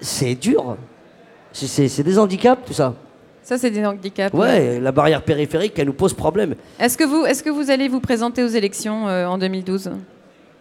C'est 0.00 0.34
dur. 0.34 0.76
C'est- 1.52 2.02
des 2.02 2.18
handicaps, 2.18 2.62
tout 2.66 2.72
ça. 2.72 2.94
Ça, 3.42 3.58
c'est 3.58 3.70
des 3.70 3.84
handicaps. 3.84 4.34
Ouais, 4.34 4.78
la 4.80 4.92
barrière 4.92 5.22
périphérique, 5.22 5.78
elle 5.78 5.86
nous 5.86 5.92
pose 5.92 6.12
problème. 6.14 6.54
Est-ce 6.78 6.96
que, 6.96 7.04
vous, 7.04 7.24
est 7.24 7.42
que 7.42 7.50
vous 7.50 7.70
allez 7.70 7.88
vous 7.88 8.00
présenter 8.00 8.42
aux 8.44 8.48
élections 8.48 9.08
euh, 9.08 9.26
en 9.26 9.38
2012 9.38 9.90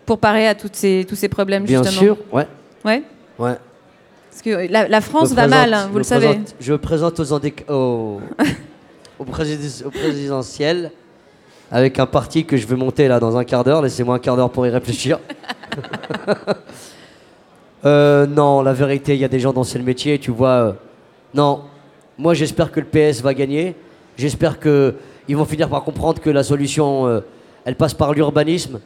pour 0.08 0.18
parer 0.18 0.48
à 0.48 0.56
toutes 0.56 0.76
ces, 0.76 1.06
tous 1.08 1.16
ces 1.16 1.30
problèmes, 1.30 1.66
Bien 1.66 1.84
justement 1.84 2.02
sûr, 2.02 2.18
ouais. 2.34 2.48
Ouais 2.84 3.04
ouais. 3.38 3.56
Parce 4.32 4.42
que 4.44 4.72
la, 4.72 4.88
la 4.88 5.02
France 5.02 5.30
va 5.34 5.44
présente- 5.44 5.50
mal, 5.60 5.74
hein, 5.74 5.90
vous 5.92 6.00
le 6.00 6.04
présente- 6.04 6.22
savez. 6.24 6.40
Je 6.60 6.72
me 6.74 6.78
présente 6.80 7.20
aux, 7.20 7.34
au, 7.70 8.20
au, 9.20 9.24
présidentiel 9.26 9.88
au 9.88 9.92
présidentiel 9.92 10.92
avec 11.72 12.00
un 12.00 12.06
parti 12.06 12.46
que 12.46 12.56
je 12.58 12.66
vais 12.66 12.76
monter 12.76 13.08
là 13.08 13.20
dans 13.20 13.36
un 13.38 13.44
quart 13.44 13.64
d'heure. 13.64 13.82
Laissez-moi 13.82 14.16
un 14.16 14.20
quart 14.20 14.36
d'heure 14.38 14.50
pour 14.52 14.66
y 14.66 14.70
réfléchir. 14.70 15.20
Euh, 17.86 18.26
non, 18.26 18.64
la 18.64 18.74
vérité, 18.74 19.14
il 19.14 19.20
y 19.22 19.24
a 19.24 19.28
des 19.28 19.40
gens 19.40 19.54
dans 19.54 19.64
ce 19.64 19.78
métier, 19.78 20.18
tu 20.18 20.32
vois. 20.32 20.50
euh, 20.50 20.72
non, 21.36 21.62
moi 22.18 22.34
j'espère 22.34 22.72
que 22.72 22.80
le 22.80 22.88
PS 22.88 23.22
va 23.22 23.34
gagner. 23.36 23.76
J'espère 24.18 24.60
que 24.60 24.96
ils 25.28 25.38
vont 25.38 25.46
finir 25.46 25.70
par 25.70 25.84
comprendre 25.84 26.20
que 26.20 26.30
la 26.32 26.42
solution, 26.44 27.06
euh, 27.06 27.20
elle 27.66 27.76
passe 27.76 27.94
par 27.94 28.14
l'urbanisme, 28.14 28.80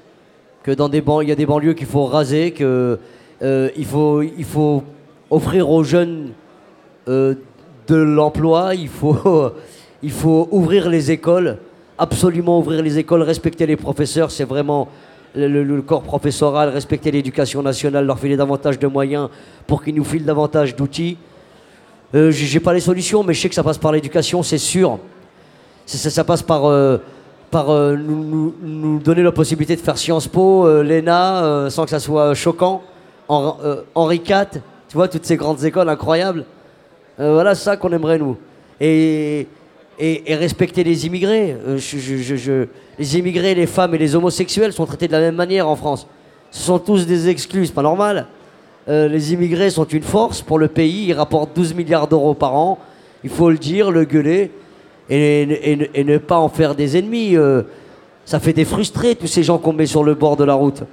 que 0.64 0.72
dans 0.72 0.90
des 0.90 1.04
il 1.22 1.30
y 1.30 1.32
a 1.32 1.36
des 1.36 1.46
banlieues 1.46 1.74
qu'il 1.74 1.88
faut 1.88 2.06
raser, 2.06 2.52
que 2.52 3.00
euh, 3.42 3.70
il 3.76 3.86
faut, 3.86 4.22
il 4.22 4.46
faut 4.46 4.84
offrir 5.30 5.70
aux 5.70 5.84
jeunes 5.84 6.32
euh, 7.08 7.36
de 7.88 7.96
l'emploi, 7.96 8.76
il 8.76 8.88
faut, 8.88 9.52
il 10.04 10.12
faut 10.12 10.48
ouvrir 10.52 10.90
les 10.90 11.12
écoles, 11.12 11.58
absolument 11.98 12.60
ouvrir 12.60 12.82
les 12.84 12.98
écoles, 13.00 13.22
respecter 13.24 13.66
les 13.66 13.76
professeurs, 13.76 14.32
c'est 14.32 14.46
vraiment 14.46 14.88
le, 15.36 15.82
corps 15.82 16.04
professoral, 16.04 16.70
respecter 16.70 17.12
l'éducation 17.12 17.62
nationale, 17.62 18.06
leur 18.06 18.20
filer 18.20 18.38
davantage 18.38 18.80
de 18.80 18.88
moyens 18.88 19.30
pour 19.68 19.84
qu'ils 19.84 19.96
nous 19.96 20.04
filent 20.04 20.26
davantage 20.26 20.76
d'outils. 20.76 21.18
Euh, 22.14 22.32
j'ai 22.32 22.60
pas 22.60 22.74
les 22.74 22.82
solutions, 22.82 23.24
mais 23.24 23.34
je 23.34 23.42
sais 23.42 23.50
que 23.50 23.56
ça 23.56 23.64
passe 23.64 23.78
par 23.78 23.94
l'éducation, 23.94 24.44
c'est 24.44 24.58
sûr. 24.58 25.00
Ça 25.86 26.24
passe 26.24 26.42
par, 26.42 26.66
euh, 26.66 26.98
par 27.52 27.70
euh, 27.70 27.96
nous, 27.98 29.00
donner 29.00 29.22
la 29.22 29.34
possibilité 29.34 29.76
de 29.76 29.82
faire 29.82 29.98
Sciences 29.98 30.28
Po, 30.28 30.66
euh, 30.66 30.84
l'ENA, 30.84 31.44
euh, 31.44 31.70
sans 31.70 31.84
que 31.84 31.90
ça 31.90 32.00
soit 32.00 32.34
choquant. 32.34 32.82
Hen- 33.30 33.84
Henri 33.94 34.22
IV, 34.26 34.62
tu 34.88 34.96
vois, 34.96 35.08
toutes 35.10 35.26
ces 35.26 35.36
grandes 35.38 35.64
écoles 35.64 35.90
incroyables. 35.90 36.46
Voilà 37.18 37.54
ça 37.54 37.78
qu'on 37.78 37.92
aimerait, 37.92 38.18
nous. 38.18 38.36
Et, 38.80 39.46
respecter 40.28 40.84
les 40.84 41.06
immigrés. 41.06 41.56
Les 42.98 43.18
immigrés, 43.20 43.54
les 43.54 43.68
femmes 43.68 43.94
et 43.94 44.00
les 44.00 44.16
homosexuels 44.16 44.74
sont 44.74 44.88
traités 44.88 45.08
de 45.08 45.12
la 45.12 45.20
même 45.20 45.36
manière 45.36 45.68
en 45.68 45.76
France. 45.76 46.08
Ce 46.50 46.64
sont 46.64 46.80
tous 46.80 47.06
des 47.06 47.30
exclus, 47.30 47.68
c'est 47.68 47.74
pas 47.76 47.84
normal. 47.84 48.26
Les 48.88 49.34
immigrés 49.34 49.70
sont 49.70 49.86
une 49.86 50.02
force 50.02 50.42
pour 50.42 50.58
le 50.58 50.68
pays, 50.68 51.10
ils 51.10 51.14
rapportent 51.14 51.56
12 51.56 51.76
milliards 51.76 52.08
d'euros 52.08 52.34
par 52.34 52.56
an. 52.56 52.80
Il 53.24 53.30
faut 53.30 53.52
le 53.52 53.60
dire, 53.60 53.92
le 53.92 54.04
gueuler 54.04 54.50
et, 55.12 55.42
et- 55.44 55.72
et- 55.74 55.92
et 55.94 56.04
ne 56.04 56.18
pas 56.18 56.38
en 56.38 56.50
faire 56.50 56.74
des 56.76 56.98
ennemis. 56.98 57.36
euh, 57.38 57.62
ça 58.26 58.40
fait 58.40 58.54
des 58.54 58.66
frustrés, 58.66 59.16
tous 59.16 59.28
ces 59.28 59.44
gens 59.44 59.58
qu'on 59.58 59.74
met 59.74 59.86
sur 59.88 60.04
le 60.04 60.14
bord 60.14 60.38
de 60.38 60.44
la 60.46 60.54
route. 60.54 60.84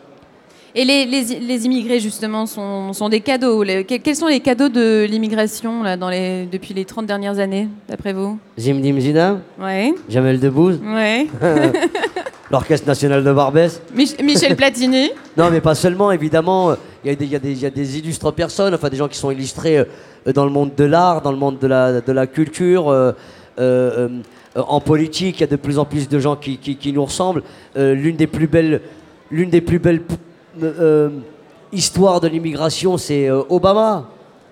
Et 0.75 0.85
les, 0.85 1.07
les, 1.07 1.23
les 1.41 1.67
immigrés, 1.67 1.99
justement, 2.01 2.47
sont, 2.47 2.93
sont 2.93 3.09
des 3.09 3.21
cadeaux. 3.21 3.63
Les- 3.63 3.85
quels 3.85 4.17
sont 4.17 4.27
les 4.27 4.41
cadeaux 4.41 4.69
de 4.69 5.05
l'immigration 5.09 5.83
là, 5.83 5.97
dans 5.97 6.09
les, 6.11 6.47
depuis 6.47 6.75
les 6.75 6.85
30 6.85 7.07
dernières 7.07 7.39
années, 7.39 7.69
d'après 7.89 8.13
vous? 8.13 8.39
Zim 8.59 8.75
Dim 8.81 8.99
Zidane, 9.01 9.41
Ouais. 9.61 9.95
Jamel 10.09 10.39
Debbouze, 10.41 10.79
Ouais. 10.85 11.27
l'Orchestre 12.51 12.87
National 12.87 13.23
de 13.25 13.33
Barbès. 13.33 13.81
Mich- 13.95 14.21
Michel 14.23 14.57
Platini. 14.57 15.11
Non, 15.37 15.51
mais 15.51 15.61
pas 15.61 15.75
seulement, 15.77 16.11
évidemment. 16.11 16.73
Il 17.05 17.11
y, 17.11 17.13
a 17.13 17.17
des- 17.17 17.25
il 17.27 17.33
y 17.33 17.53
il 17.53 17.61
y 17.63 17.67
a 17.67 17.71
des 17.71 17.99
illustres 17.99 18.33
personnes, 18.33 18.75
enfin 18.75 18.89
des 18.89 18.97
gens 18.97 19.07
qui 19.09 19.17
sont 19.19 19.31
illustrés 19.31 19.79
euh, 19.79 19.85
dans 20.33 20.45
le 20.45 20.51
monde 20.51 20.73
de 20.77 20.85
l'art, 20.85 21.23
dans 21.23 21.31
le 21.31 21.39
monde 21.39 21.59
de 21.61 21.67
la, 21.69 22.01
de 22.01 22.13
la 22.13 22.27
culture, 22.27 22.89
euh, 22.89 22.93
euh, 22.93 23.13
euh, 23.13 23.13
en 23.59 24.81
politique. 24.81 25.39
Il 25.39 25.41
y 25.41 25.45
a 25.45 25.49
de 25.49 25.57
plus 25.57 25.79
en 25.79 25.85
plus 25.85 26.09
de 26.09 26.19
gens 26.19 26.37
qui, 26.37 26.93
nous 26.93 27.05
ressemblent. 27.05 27.43
Euh, 27.77 27.95
l'une 27.95 28.17
des 28.17 28.27
plus 28.27 28.47
belles, 28.47 28.81
l'une 29.31 29.51
des 29.51 29.61
plus 29.61 29.79
belles 29.79 30.03
euh, 30.63 30.75
euh, 30.81 31.11
histoires 31.73 32.21
de 32.21 32.29
l'immigration, 32.29 32.97
c'est 32.97 33.29
euh, 33.29 33.43
Obama. 33.49 34.09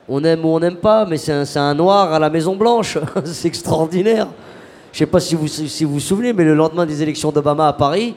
On 0.09 0.23
aime 0.23 0.45
ou 0.45 0.49
on 0.49 0.61
n'aime 0.61 0.77
pas, 0.77 1.05
mais 1.05 1.17
c'est 1.17 1.57
un, 1.57 1.75
noir 1.75 2.13
à 2.13 2.19
la 2.19 2.31
Maison 2.31 2.55
Blanche. 2.55 2.99
c'est 3.25 3.49
extraordinaire. 3.49 4.29
Je 4.93 4.99
sais 4.99 5.07
pas 5.07 5.21
si 5.21 5.35
vous 5.35 5.49
si 5.49 5.85
vous 5.85 6.01
souvenez, 6.01 6.33
mais 6.33 6.45
le 6.45 6.55
lendemain 6.55 6.87
des 6.87 7.03
élections 7.03 7.33
d'Obama 7.33 7.69
à 7.69 7.73
Paris, 7.73 8.15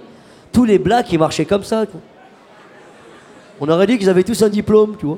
tous 0.51 0.65
les 0.65 0.79
blacks 0.79 1.11
ils 1.11 1.19
marchaient 1.19 1.45
comme 1.45 1.63
ça. 1.63 1.85
On 3.59 3.67
aurait 3.67 3.87
dit 3.87 3.97
qu'ils 3.97 4.09
avaient 4.09 4.23
tous 4.23 4.41
un 4.43 4.49
diplôme, 4.49 4.95
tu 4.97 5.07
vois. 5.07 5.17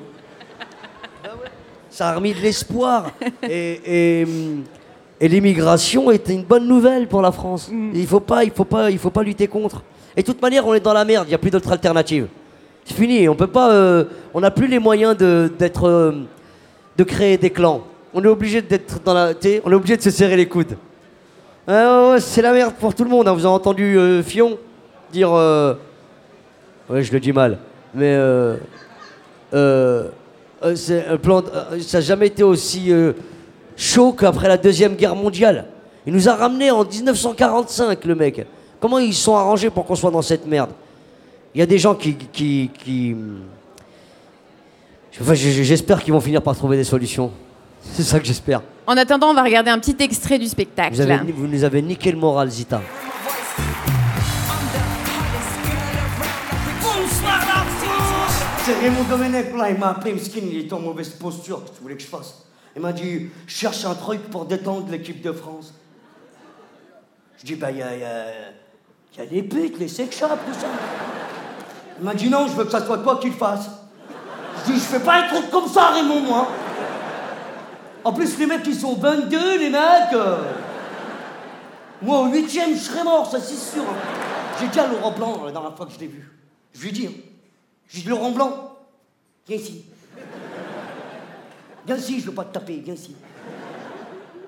Ça 1.89 2.09
a 2.09 2.15
remis 2.15 2.33
de 2.33 2.39
l'espoir. 2.39 3.11
Et, 3.47 4.23
hum, 4.25 4.63
et 5.23 5.27
l'immigration 5.27 6.09
est 6.11 6.27
une 6.29 6.43
bonne 6.43 6.67
nouvelle 6.67 7.07
pour 7.07 7.21
la 7.21 7.31
France. 7.31 7.69
Il 7.93 8.07
faut 8.07 8.19
pas, 8.19 8.43
il 8.43 8.49
faut 8.51 8.65
pas, 8.65 8.89
il 8.89 8.97
faut 8.97 9.11
pas 9.11 9.21
lutter 9.21 9.47
contre. 9.47 9.83
Et 10.17 10.23
de 10.23 10.25
toute 10.25 10.41
manière, 10.41 10.65
on 10.67 10.73
est 10.73 10.79
dans 10.79 10.93
la 10.93 11.05
merde. 11.05 11.25
Il 11.27 11.29
n'y 11.29 11.35
a 11.35 11.37
plus 11.37 11.51
d'autre 11.51 11.71
alternative. 11.71 12.27
C'est 12.83 12.95
fini. 12.95 13.29
On 13.29 13.35
peut 13.35 13.45
pas. 13.47 13.71
euh, 13.71 14.05
on 14.33 14.41
n'a 14.41 14.49
plus 14.49 14.65
les 14.67 14.79
moyens 14.79 15.15
de 15.15 15.51
d'être, 15.59 15.87
euh, 15.87 16.11
de 16.97 17.03
créer 17.03 17.37
des 17.37 17.51
clans. 17.51 17.83
On 18.13 18.23
est 18.23 18.27
obligé 18.27 18.63
d'être 18.63 18.99
dans 19.03 19.13
la. 19.13 19.31
On 19.63 19.71
est 19.71 19.75
obligé 19.75 19.95
de 19.95 20.01
se 20.01 20.09
serrer 20.09 20.35
les 20.35 20.47
coudes. 20.47 20.75
Ah 21.67 22.15
c'est 22.19 22.41
la 22.41 22.51
merde 22.51 22.73
pour 22.79 22.95
tout 22.95 23.03
le 23.03 23.09
monde. 23.11 23.27
hein. 23.27 23.33
Vous 23.33 23.45
avez 23.45 23.53
entendu 23.53 23.97
euh, 23.99 24.23
Fion 24.23 24.57
dire. 25.13 25.31
Ouais, 25.31 27.03
je 27.03 27.13
le 27.13 27.19
dis 27.19 27.31
mal. 27.31 27.59
Mais 27.93 28.17
c'est 30.75 31.05
un 31.07 31.17
plan. 31.17 31.43
ça 31.79 31.97
n'a 31.99 32.01
jamais 32.01 32.27
été 32.27 32.41
aussi 32.43 32.91
chaud 33.81 34.13
qu'après 34.13 34.47
la 34.47 34.57
deuxième 34.57 34.95
guerre 34.95 35.15
mondiale. 35.15 35.65
Il 36.05 36.13
nous 36.13 36.29
a 36.29 36.35
ramenés 36.35 36.71
en 36.71 36.85
1945, 36.85 38.05
le 38.05 38.15
mec. 38.15 38.45
Comment 38.79 38.99
ils 38.99 39.13
se 39.13 39.23
sont 39.23 39.35
arrangés 39.35 39.69
pour 39.69 39.85
qu'on 39.85 39.95
soit 39.95 40.11
dans 40.11 40.21
cette 40.21 40.45
merde? 40.45 40.71
Il 41.53 41.59
y 41.59 41.61
a 41.61 41.65
des 41.65 41.77
gens 41.77 41.95
qui, 41.95 42.15
qui, 42.15 42.69
qui- 42.83 43.15
Enfin, 45.19 45.33
j'espère 45.33 46.01
qu'ils 46.01 46.13
vont 46.13 46.21
finir 46.21 46.41
par 46.41 46.55
trouver 46.55 46.77
des 46.77 46.83
solutions. 46.83 47.31
C'est 47.81 48.03
ça 48.03 48.19
que 48.19 48.25
j'espère. 48.25 48.61
En 48.87 48.95
attendant, 48.97 49.29
on 49.29 49.33
va 49.33 49.43
regarder 49.43 49.69
un 49.69 49.79
petit 49.79 49.95
extrait 49.99 50.39
du 50.39 50.47
spectacle. 50.47 50.95
Vous, 50.95 51.01
avez, 51.01 51.31
vous 51.31 51.47
nous 51.47 51.63
avez 51.63 51.81
niqué 51.81 52.11
le 52.11 52.17
moral, 52.17 52.49
Zita. 52.49 52.81
C'est 58.63 58.79
Raymond 58.79 59.03
Domenech, 59.09 59.55
là, 59.57 59.71
il 59.71 59.77
m'a 59.79 59.99
il 60.05 60.59
était 60.59 60.73
en 60.73 60.79
mauvaise 60.79 61.09
posture, 61.09 61.61
qu'est-ce 61.61 61.71
que 61.71 61.77
tu 61.77 61.81
voulais 61.81 61.95
que 61.95 62.01
je 62.03 62.07
fasse? 62.07 62.43
Il 62.75 62.81
m'a 62.81 62.93
dit, 62.93 63.29
je 63.47 63.53
cherche 63.55 63.83
un 63.85 63.95
truc 63.95 64.21
pour 64.29 64.45
détendre 64.45 64.87
l'équipe 64.89 65.21
de 65.21 65.31
France. 65.31 65.73
Je 67.39 67.45
dis, 67.45 67.55
bah, 67.55 67.71
il 67.71 67.77
y 67.77 67.81
a, 67.83 67.95
y 67.97 68.03
a- 68.03 68.25
y 69.17 69.21
a 69.21 69.25
les 69.29 69.43
putes, 69.43 69.77
les 69.77 69.87
sex 69.89 70.17
shops, 70.17 70.27
tout 70.47 70.53
ça. 70.59 70.67
Il 71.99 72.05
m'a 72.05 72.13
dit, 72.13 72.29
non, 72.29 72.47
je 72.47 72.53
veux 72.53 72.63
que 72.65 72.71
ça 72.71 72.85
soit 72.85 72.99
toi 72.99 73.17
qui 73.19 73.27
le 73.27 73.35
fasses. 73.35 73.69
Je 74.65 74.71
dis, 74.71 74.77
je 74.79 74.83
fais 74.85 74.99
pas 74.99 75.23
un 75.23 75.27
truc 75.27 75.49
comme 75.49 75.67
ça, 75.67 75.89
Raymond, 75.89 76.21
moi. 76.21 76.47
En 78.03 78.13
plus, 78.13 78.37
les 78.39 78.45
mecs, 78.45 78.65
ils 78.65 78.75
sont 78.79 78.95
22, 78.95 79.59
les 79.59 79.69
mecs. 79.69 80.13
euh. 80.13 80.37
Moi, 82.01 82.19
au 82.21 82.25
huitième, 82.27 82.73
je 82.73 82.79
serais 82.79 83.03
mort, 83.03 83.29
ça 83.29 83.39
c'est 83.39 83.53
sûr. 83.55 83.83
J'ai 84.59 84.67
dit 84.67 84.79
à 84.79 84.87
Laurent 84.87 85.11
Blanc, 85.11 85.41
la 85.45 85.51
dernière 85.51 85.75
fois 85.75 85.85
que 85.85 85.91
je 85.93 85.99
l'ai 85.99 86.07
vu, 86.07 86.31
je 86.73 86.81
lui 86.81 86.89
ai 86.89 86.91
dit, 86.91 87.07
hein, 87.07 87.11
je 87.87 87.93
lui 87.95 87.99
ai 87.99 88.03
dit, 88.03 88.09
Laurent 88.09 88.31
Blanc, 88.31 88.75
viens 89.47 89.57
ici. 89.57 89.85
Viens 91.85 91.97
ici, 91.97 92.19
je 92.19 92.27
veux 92.27 92.33
pas 92.33 92.45
te 92.45 92.53
taper, 92.53 92.81
viens 92.83 92.93
ici. 92.93 93.15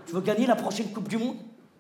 Tu 0.05 0.13
veux 0.13 0.21
gagner 0.21 0.45
la 0.45 0.55
prochaine 0.55 0.91
Coupe 0.91 1.07
du 1.07 1.17
Monde? 1.17 1.37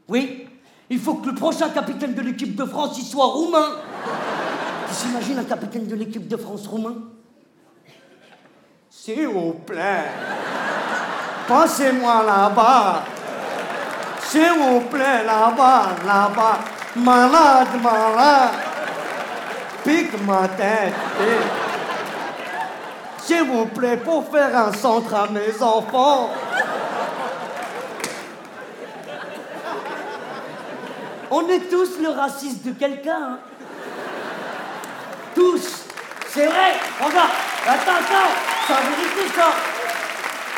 Oui 0.07 0.47
Il 0.89 0.99
faut 0.99 1.15
que 1.15 1.29
le 1.29 1.35
prochain 1.35 1.69
capitaine 1.69 2.13
de 2.13 2.21
l'équipe 2.21 2.55
de 2.55 2.65
France, 2.65 2.97
il 2.97 3.05
soit 3.05 3.25
roumain. 3.25 3.67
Tu 4.87 4.95
s'imagines 4.95 5.39
un 5.39 5.43
capitaine 5.43 5.87
de 5.87 5.95
l'équipe 5.95 6.27
de 6.27 6.37
France 6.37 6.67
roumain? 6.67 6.95
S'il 8.89 9.27
vous 9.27 9.53
plaît, 9.65 10.05
passez-moi 11.47 12.23
là-bas. 12.23 13.03
S'il 14.21 14.53
vous 14.53 14.79
plaît, 14.81 15.23
là-bas, 15.25 15.89
là-bas, 16.05 16.59
malade, 16.95 17.67
malade, 17.83 18.51
pique 19.83 20.25
ma 20.25 20.47
tête. 20.47 20.93
pique. 21.17 21.62
S'il 23.25 23.43
vous 23.43 23.65
plaît, 23.67 23.97
pour 23.97 24.29
faire 24.29 24.55
un 24.57 24.73
centre 24.73 25.13
à 25.15 25.27
mes 25.27 25.61
enfants. 25.61 26.29
On 31.31 31.47
est 31.47 31.69
tous 31.69 31.99
le 32.01 32.09
raciste 32.09 32.65
de 32.65 32.71
quelqu'un. 32.73 33.17
hein. 33.21 33.39
Tous. 35.33 35.85
C'est 36.29 36.45
vrai. 36.47 36.73
Regarde. 36.99 37.29
Attends, 37.65 37.91
attends. 37.91 38.31
C'est 38.67 38.73
la 38.73 38.79
vérité, 38.81 39.33
ça. 39.35 39.47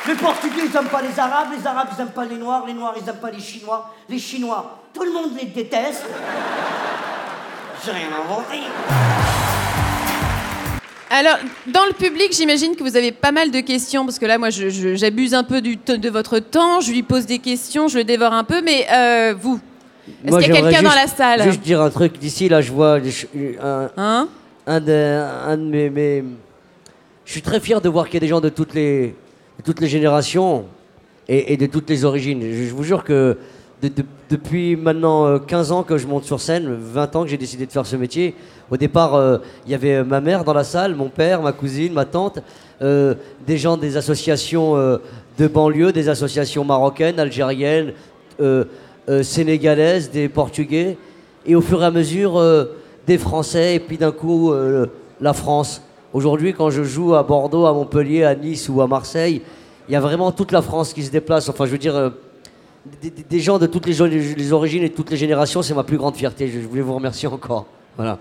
Les 0.07 0.15
Portugais, 0.15 0.61
ils 0.65 0.71
n'aiment 0.71 0.89
pas 0.89 1.01
les 1.01 1.19
Arabes, 1.19 1.47
les 1.57 1.65
Arabes, 1.65 1.87
ils 1.91 1.97
n'aiment 1.97 2.13
pas 2.13 2.25
les 2.25 2.35
Noirs, 2.35 2.63
les 2.67 2.73
Noirs, 2.73 2.93
ils 2.97 3.03
n'aiment 3.03 3.15
pas 3.15 3.31
les 3.31 3.39
Chinois, 3.39 3.89
les 4.07 4.19
Chinois, 4.19 4.77
tout 4.93 5.01
le 5.03 5.11
monde 5.11 5.31
les 5.35 5.45
déteste. 5.45 6.05
J'ai 7.83 7.91
rien 7.91 8.09
inventé. 8.23 8.61
Alors, 11.09 11.37
dans 11.67 11.85
le 11.85 11.93
public, 11.93 12.33
j'imagine 12.35 12.75
que 12.75 12.83
vous 12.83 12.95
avez 12.95 13.11
pas 13.11 13.31
mal 13.31 13.51
de 13.51 13.59
questions, 13.59 14.05
parce 14.05 14.17
que 14.17 14.25
là, 14.25 14.37
moi, 14.37 14.49
je- 14.49 14.69
je- 14.69 14.95
j'abuse 14.95 15.33
un 15.33 15.43
peu 15.43 15.61
du 15.61 15.75
de 15.77 16.09
votre 16.09 16.39
temps, 16.39 16.81
je 16.81 16.91
lui 16.91 17.03
pose 17.03 17.25
des 17.25 17.39
questions, 17.39 17.87
je 17.87 17.99
le 17.99 18.03
dévore 18.03 18.33
un 18.33 18.43
peu, 18.43 18.61
mais 18.63 18.87
euh, 18.91 19.35
vous, 19.39 19.59
est-ce 20.25 20.37
qu'il 20.39 20.53
y 20.53 20.57
a 20.57 20.61
quelqu'un 20.61 20.81
dans 20.81 20.95
la 20.95 21.07
salle 21.07 21.43
Juste 21.43 21.61
dire 21.61 21.79
un 21.81 21.89
truc 21.91 22.17
d'ici, 22.17 22.49
là, 22.49 22.61
je 22.61 22.71
vois 22.71 22.97
un, 23.61 23.89
Hein 23.97 24.27
un 24.67 24.79
de, 24.79 25.21
un 25.47 25.57
de 25.57 25.63
mes, 25.63 25.89
mes- 25.91 26.23
Je 27.23 27.31
suis 27.31 27.41
très 27.43 27.59
fier 27.59 27.81
de 27.81 27.89
voir 27.89 28.05
qu'il 28.05 28.15
y 28.15 28.17
a 28.17 28.21
des 28.21 28.27
gens 28.27 28.41
de 28.41 28.49
toutes 28.49 28.73
les, 28.73 29.15
de 29.59 29.63
toutes 29.63 29.79
les 29.81 29.87
générations 29.87 30.65
et, 31.27 31.53
et 31.53 31.57
de 31.57 31.65
toutes 31.67 31.89
les 31.89 32.03
origines. 32.03 32.41
Je, 32.41 32.63
je 32.65 32.73
vous 32.73 32.83
jure 32.83 33.03
que 33.03 33.37
de- 33.81 33.87
de- 33.89 34.05
depuis 34.29 34.75
maintenant 34.75 35.25
euh, 35.27 35.37
15 35.39 35.71
ans 35.71 35.83
que 35.83 35.97
je 35.97 36.07
monte 36.07 36.23
sur 36.25 36.39
scène, 36.39 36.75
20 36.79 37.15
ans 37.15 37.23
que 37.23 37.29
j'ai 37.29 37.37
décidé 37.37 37.65
de 37.65 37.71
faire 37.71 37.85
ce 37.85 37.95
métier, 37.95 38.35
au 38.71 38.77
départ, 38.77 39.13
euh, 39.15 39.37
il 39.65 39.71
y 39.71 39.75
avait 39.75 40.03
ma 40.03 40.21
mère 40.21 40.43
dans 40.43 40.53
la 40.53 40.63
salle, 40.63 40.95
mon 40.95 41.09
père, 41.09 41.41
ma 41.41 41.51
cousine, 41.51 41.93
ma 41.93 42.05
tante, 42.05 42.39
euh, 42.81 43.13
des 43.45 43.57
gens 43.57 43.77
des 43.77 43.97
associations 43.97 44.75
euh, 44.75 44.97
de 45.37 45.47
banlieue, 45.47 45.91
des 45.91 46.09
associations 46.09 46.63
marocaines, 46.63 47.19
algériennes, 47.19 47.93
euh, 48.41 48.63
euh, 49.09 49.21
sénégalaises, 49.21 50.09
des 50.09 50.29
portugais, 50.29 50.97
et 51.45 51.53
au 51.55 51.61
fur 51.61 51.83
et 51.83 51.85
à 51.85 51.91
mesure 51.91 52.37
euh, 52.39 52.65
des 53.05 53.17
Français, 53.19 53.75
et 53.75 53.79
puis 53.79 53.97
d'un 53.97 54.11
coup 54.11 54.51
euh, 54.51 54.87
la 55.21 55.33
France. 55.33 55.81
Aujourd'hui, 56.11 56.53
quand 56.53 56.69
je 56.71 56.83
joue 56.83 57.13
à 57.13 57.21
Bordeaux, 57.23 57.65
à 57.65 57.73
Montpellier, 57.73 58.23
à 58.23 58.33
Nice 58.35 58.67
ou 58.69 58.81
à 58.81 58.87
Marseille, 58.87 59.41
il 59.87 59.91
y 59.91 59.95
a 59.95 59.99
vraiment 59.99 60.31
toute 60.31 60.51
la 60.51 60.61
France 60.63 60.91
qui 60.93 61.03
se 61.03 61.11
déplace. 61.11 61.47
Enfin, 61.49 61.65
je 61.67 61.71
veux 61.71 61.77
dire, 61.77 61.95
euh, 61.95 62.09
des, 63.29 63.39
gens 63.39 63.59
de 63.59 63.65
toutes 63.67 63.85
les, 63.87 64.01
origines 64.51 64.83
et 64.83 64.89
toutes 64.89 65.09
les 65.11 65.17
générations, 65.17 65.61
c'est 65.61 65.73
ma 65.73 65.83
plus 65.83 65.97
grande 65.97 66.15
fierté. 66.15 66.47
Je 66.47 66.59
voulais 66.59 66.81
vous 66.81 66.95
remercier 66.95 67.27
encore. 67.27 67.65
Voilà. 67.97 68.19